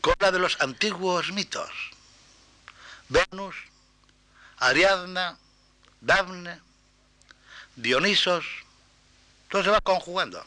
con 0.01 0.13
la 0.19 0.31
de 0.31 0.39
los 0.39 0.59
antiguos 0.61 1.31
mitos. 1.31 1.71
Venus, 3.09 3.55
Ariadna, 4.57 5.37
Dafne, 6.01 6.59
Dionisos, 7.75 8.45
todo 9.49 9.63
se 9.63 9.69
va 9.69 9.81
conjugando. 9.81 10.43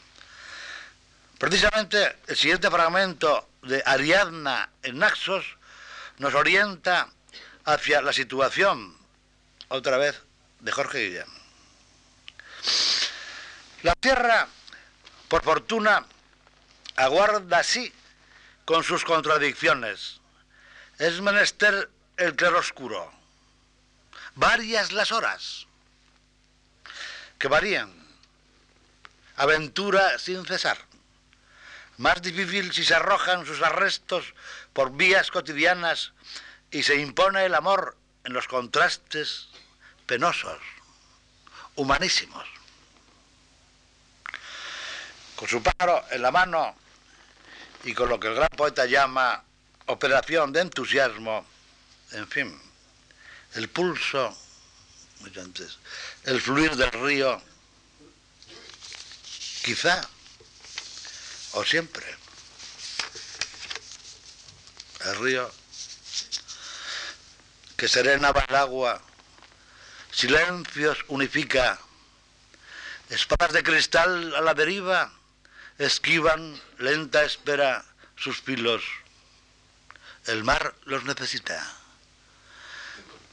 Precisamente 1.37 2.17
el 2.27 2.35
siguiente 2.35 2.69
fragmento 2.69 3.47
de 3.61 3.81
Ariadna 3.85 4.69
en 4.83 4.99
Naxos 4.99 5.45
nos 6.17 6.33
orienta 6.33 7.09
hacia 7.65 8.01
la 8.01 8.11
situación, 8.11 8.97
otra 9.69 9.97
vez, 9.97 10.21
de 10.59 10.71
Jorge 10.71 10.99
Guillén. 10.99 11.39
La 13.83 13.95
tierra, 13.95 14.47
por 15.29 15.43
fortuna, 15.43 16.05
aguarda 16.97 17.59
así 17.59 17.93
con 18.65 18.83
sus 18.83 19.05
contradicciones. 19.05 20.19
Es 20.97 21.21
menester 21.21 21.89
el 22.17 22.35
claroscuro 22.35 23.19
varias 24.39 24.93
las 24.93 25.11
horas, 25.11 25.67
que 27.37 27.49
varían. 27.49 27.93
Aventura 29.35 30.17
sin 30.17 30.45
cesar. 30.45 30.77
Más 31.97 32.21
difícil 32.21 32.73
si 32.73 32.85
se 32.85 32.95
arrojan 32.95 33.45
sus 33.45 33.61
arrestos 33.61 34.33
por 34.73 34.91
vías 34.91 35.31
cotidianas 35.31 36.13
y 36.71 36.83
se 36.83 36.95
impone 36.95 37.45
el 37.45 37.55
amor 37.55 37.97
en 38.23 38.33
los 38.33 38.47
contrastes 38.47 39.49
penosos, 40.05 40.59
humanísimos. 41.75 42.47
Con 45.39 45.47
su 45.47 45.63
pájaro 45.63 46.03
en 46.11 46.21
la 46.21 46.31
mano 46.31 46.75
y 47.85 47.93
con 47.93 48.09
lo 48.09 48.19
que 48.19 48.27
el 48.27 48.35
gran 48.35 48.49
poeta 48.49 48.85
llama 48.85 49.41
operación 49.85 50.51
de 50.51 50.59
entusiasmo, 50.59 51.45
en 52.11 52.27
fin, 52.27 52.61
el 53.53 53.69
pulso, 53.69 54.35
el 56.25 56.41
fluir 56.41 56.75
del 56.75 56.91
río, 56.91 57.41
quizá, 59.63 60.05
o 61.53 61.63
siempre, 61.63 62.05
el 65.05 65.15
río 65.19 65.49
que 67.77 67.87
serenaba 67.87 68.43
el 68.45 68.55
agua, 68.55 69.01
silencios 70.11 70.97
unifica, 71.07 71.79
espadas 73.09 73.53
de 73.53 73.63
cristal 73.63 74.35
a 74.35 74.41
la 74.41 74.53
deriva, 74.53 75.13
esquivan 75.79 76.59
lenta 76.77 77.23
espera 77.23 77.85
sus 78.17 78.41
filos. 78.41 78.83
El 80.25 80.43
mar 80.43 80.75
los 80.83 81.05
necesita. 81.05 81.65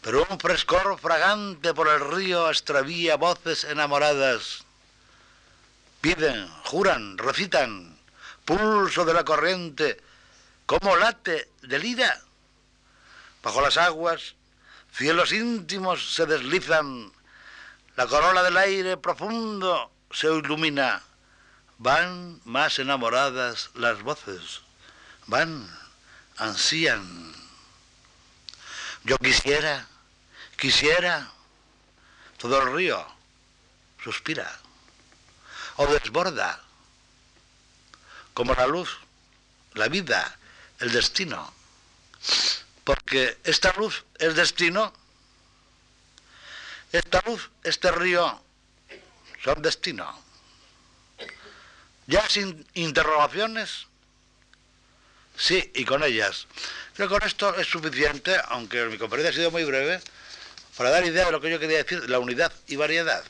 Pero 0.00 0.24
un 0.30 0.38
frescor 0.38 0.96
fragante 1.00 1.74
por 1.74 1.88
el 1.88 2.00
río 2.00 2.48
extravía 2.48 3.16
voces 3.16 3.64
enamoradas. 3.64 4.64
Piden, 6.00 6.48
juran, 6.62 7.18
recitan, 7.18 7.98
pulso 8.44 9.04
de 9.04 9.12
la 9.12 9.24
corriente, 9.24 10.00
como 10.66 10.96
late 10.96 11.50
del 11.62 11.84
ira. 11.84 12.22
Bajo 13.42 13.60
las 13.60 13.76
aguas, 13.76 14.36
cielos 14.92 15.32
íntimos 15.32 16.14
se 16.14 16.26
deslizan, 16.26 17.12
la 17.96 18.06
corola 18.06 18.44
del 18.44 18.56
aire 18.56 18.96
profundo 18.96 19.90
se 20.12 20.28
ilumina 20.28 21.02
Van 21.78 22.40
más 22.44 22.78
enamoradas 22.78 23.70
las 23.74 24.02
voces, 24.02 24.62
van, 25.26 25.68
ansían. 26.36 27.34
Yo 29.04 29.18
quisiera, 29.18 29.86
quisiera, 30.56 31.30
todo 32.38 32.62
el 32.62 32.72
río 32.74 33.06
suspira 34.02 34.50
o 35.76 35.86
desborda, 35.86 36.62
como 38.32 38.54
la 38.54 38.66
luz, 38.66 38.98
la 39.74 39.88
vida, 39.88 40.38
el 40.80 40.92
destino. 40.92 41.52
Porque 42.84 43.38
esta 43.44 43.72
luz 43.74 44.04
es 44.18 44.34
destino, 44.34 44.92
esta 46.92 47.22
luz, 47.26 47.50
este 47.62 47.90
río, 47.90 48.40
son 49.44 49.60
destino. 49.60 50.25
Ya 52.06 52.28
sin 52.28 52.64
interrogaciones, 52.74 53.86
sí, 55.36 55.70
y 55.74 55.84
con 55.84 56.04
ellas. 56.04 56.46
Creo 56.94 57.08
que 57.08 57.14
con 57.14 57.26
esto 57.26 57.54
es 57.56 57.66
suficiente, 57.66 58.36
aunque 58.48 58.84
mi 58.84 58.96
conferencia 58.96 59.30
ha 59.30 59.34
sido 59.34 59.50
muy 59.50 59.64
breve, 59.64 60.00
para 60.76 60.90
dar 60.90 61.04
idea 61.04 61.26
de 61.26 61.32
lo 61.32 61.40
que 61.40 61.50
yo 61.50 61.58
quería 61.58 61.78
decir, 61.78 62.08
la 62.08 62.18
unidad 62.18 62.52
y 62.68 62.76
variedad. 62.76 63.24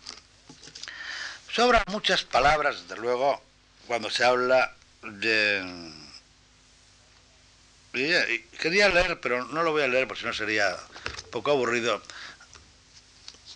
Sobran 1.53 1.85
muchas 1.89 2.23
palabras, 2.23 2.83
desde 2.83 3.01
luego, 3.01 3.43
cuando 3.87 4.11
se 4.11 4.25
habla 4.25 4.75
de... 5.03 5.65
quería 7.93 8.89
leer, 8.91 9.21
pero 9.21 9.47
no 9.47 9.63
lo 9.63 9.73
voy 9.73 9.83
a 9.83 9.89
leer 9.89 10.07
porque 10.07 10.21
si 10.21 10.27
no 10.27 10.35
sería 10.35 10.77
un 11.25 11.31
poco 11.31 11.53
aburrido. 11.53 12.03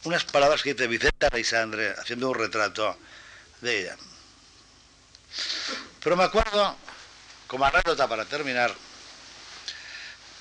Unas 0.04 0.24
palabras 0.24 0.62
que 0.62 0.72
dice 0.72 0.86
Vicente 0.86 1.26
Alexandre 1.26 1.94
haciendo 1.98 2.30
un 2.30 2.36
retrato 2.36 2.96
de 3.60 3.80
ella. 3.80 3.96
Pero 6.02 6.16
me 6.16 6.24
acuerdo, 6.24 6.76
como 7.46 7.64
anécdota 7.64 8.08
para 8.08 8.24
terminar, 8.24 8.74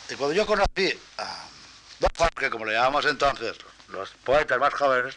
de 0.07 0.15
cuando 0.15 0.35
yo 0.35 0.45
conocí 0.45 0.97
a 1.17 1.47
Don 1.99 2.09
Jorge, 2.17 2.49
como 2.49 2.65
le 2.65 2.73
llamamos 2.73 3.05
entonces, 3.05 3.57
los 3.89 4.09
poetas 4.23 4.59
más 4.59 4.73
jóvenes, 4.73 5.15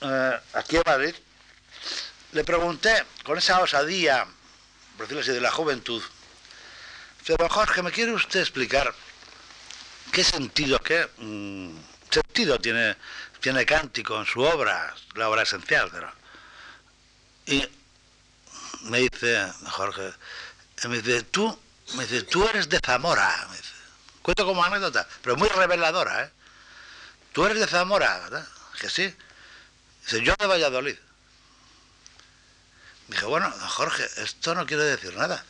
eh, 0.00 0.40
aquí 0.54 0.76
en 0.76 0.82
Madrid, 0.86 1.14
le 2.32 2.44
pregunté 2.44 3.04
con 3.24 3.38
esa 3.38 3.60
osadía, 3.60 4.26
por 4.96 5.06
decirlo 5.06 5.22
así, 5.22 5.32
de 5.32 5.40
la 5.40 5.50
juventud, 5.50 6.02
Don 7.26 7.48
Jorge, 7.48 7.82
¿me 7.82 7.90
quiere 7.90 8.12
usted 8.12 8.38
explicar 8.38 8.94
qué 10.12 10.22
sentido, 10.22 10.78
qué 10.78 11.08
mm, 11.18 11.76
sentido 12.08 12.58
tiene, 12.60 12.96
tiene 13.40 13.66
Cántico 13.66 14.18
en 14.20 14.26
su 14.26 14.42
obra, 14.42 14.94
la 15.16 15.28
obra 15.28 15.42
esencial? 15.42 15.90
Pero, 15.90 16.12
y 17.46 17.68
me 18.88 18.98
dice 19.00 19.52
Jorge, 19.70 20.12
me 20.88 21.00
dice, 21.00 21.22
tú, 21.22 21.58
me 21.94 22.06
dice, 22.06 22.22
tú 22.22 22.46
eres 22.48 22.68
de 22.68 22.80
Zamora. 22.84 23.46
Me 23.50 23.56
dice. 23.56 23.70
Cuento 24.22 24.44
como 24.44 24.64
anécdota, 24.64 25.06
pero 25.22 25.36
muy 25.36 25.48
reveladora, 25.48 26.24
¿eh? 26.24 26.30
Tú 27.32 27.44
eres 27.44 27.60
de 27.60 27.66
Zamora, 27.66 28.18
¿verdad? 28.20 28.46
Que 28.80 28.90
sí. 28.90 29.14
Dice, 30.04 30.22
yo 30.22 30.34
de 30.38 30.46
Valladolid. 30.46 30.96
Dije, 33.08 33.24
bueno, 33.26 33.50
Jorge, 33.68 34.04
esto 34.16 34.54
no 34.54 34.66
quiere 34.66 34.82
decir 34.84 35.14
nada. 35.14 35.44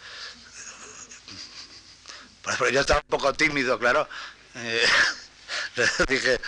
Pero 2.43 2.69
yo 2.69 2.81
estaba 2.81 3.01
un 3.01 3.09
poco 3.09 3.33
tímido, 3.33 3.79
claro. 3.79 4.09
Eh, 4.55 4.87
dije, 6.09 6.41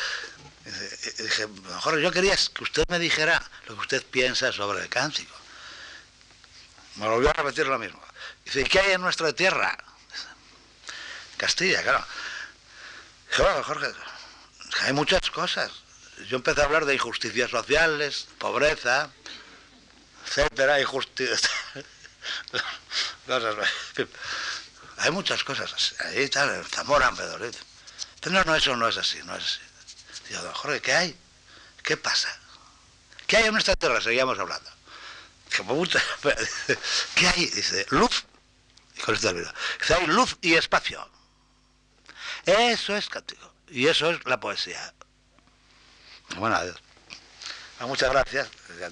dije, 1.19 1.49
Jorge, 1.81 2.03
yo 2.03 2.13
quería 2.13 2.37
que 2.37 2.63
usted 2.63 2.85
me 2.89 2.99
dijera 2.99 3.43
lo 3.67 3.75
que 3.75 3.81
usted 3.81 4.05
piensa 4.05 4.53
sobre 4.53 4.83
el 4.83 4.89
cántico. 4.89 5.38
Me 6.99 7.09
volvió 7.09 7.31
a 7.31 7.33
repetir 7.33 7.67
lo 7.67 7.79
mismo. 7.79 8.03
Dice, 8.45 8.65
¿qué 8.65 8.81
hay 8.81 8.93
en 8.93 9.01
nuestra 9.01 9.33
tierra? 9.33 9.77
Castilla, 11.37 11.83
claro. 11.83 12.05
Jorge, 13.63 13.93
hay 14.83 14.93
muchas 14.93 15.31
cosas. 15.31 15.71
Yo 16.29 16.37
empecé 16.37 16.61
a 16.61 16.65
hablar 16.65 16.85
de 16.85 16.95
injusticias 16.95 17.51
sociales, 17.51 18.27
pobreza, 18.39 19.11
etcétera, 20.27 20.81
injusticia. 20.81 21.49
hay 24.99 25.11
muchas 25.13 25.45
cosas. 25.45 25.95
Ahí 26.01 26.25
está, 26.25 26.53
en 26.57 26.65
Zamora, 26.65 27.09
en 27.09 27.17
Pedolito. 27.17 27.59
No, 28.27 28.43
no, 28.43 28.57
eso 28.57 28.77
no 28.77 28.89
es 28.89 28.97
así, 28.97 29.21
no 29.25 29.37
es 29.37 29.45
así. 29.45 29.61
Digo, 30.29 30.53
Jorge, 30.53 30.83
¿qué 30.83 30.93
hay? 30.93 31.17
¿Qué 31.85 31.97
pasa? 31.97 32.29
¿Qué 33.29 33.37
hay 33.37 33.45
en 33.45 33.53
nuestra 33.53 33.77
tierra? 33.77 34.01
Seguíamos 34.01 34.39
hablando. 34.39 34.78
¿qué 37.15 37.29
hay? 37.29 37.47
Dice, 37.47 37.87
luz. 37.91 38.25
Esto 38.97 39.13
Dice, 39.13 39.95
hay 39.95 40.07
luz 40.07 40.37
y 40.41 40.55
espacio. 40.55 41.09
Eso 42.45 42.97
es 42.97 43.09
cántico. 43.09 43.53
Y 43.69 43.87
eso 43.87 44.11
es 44.11 44.25
la 44.25 44.41
poesía. 44.41 44.95
Bueno, 46.37 46.57
adiós. 46.57 46.77
Muchas 47.81 48.11
gracias. 48.11 48.49
Ya. 48.79 48.91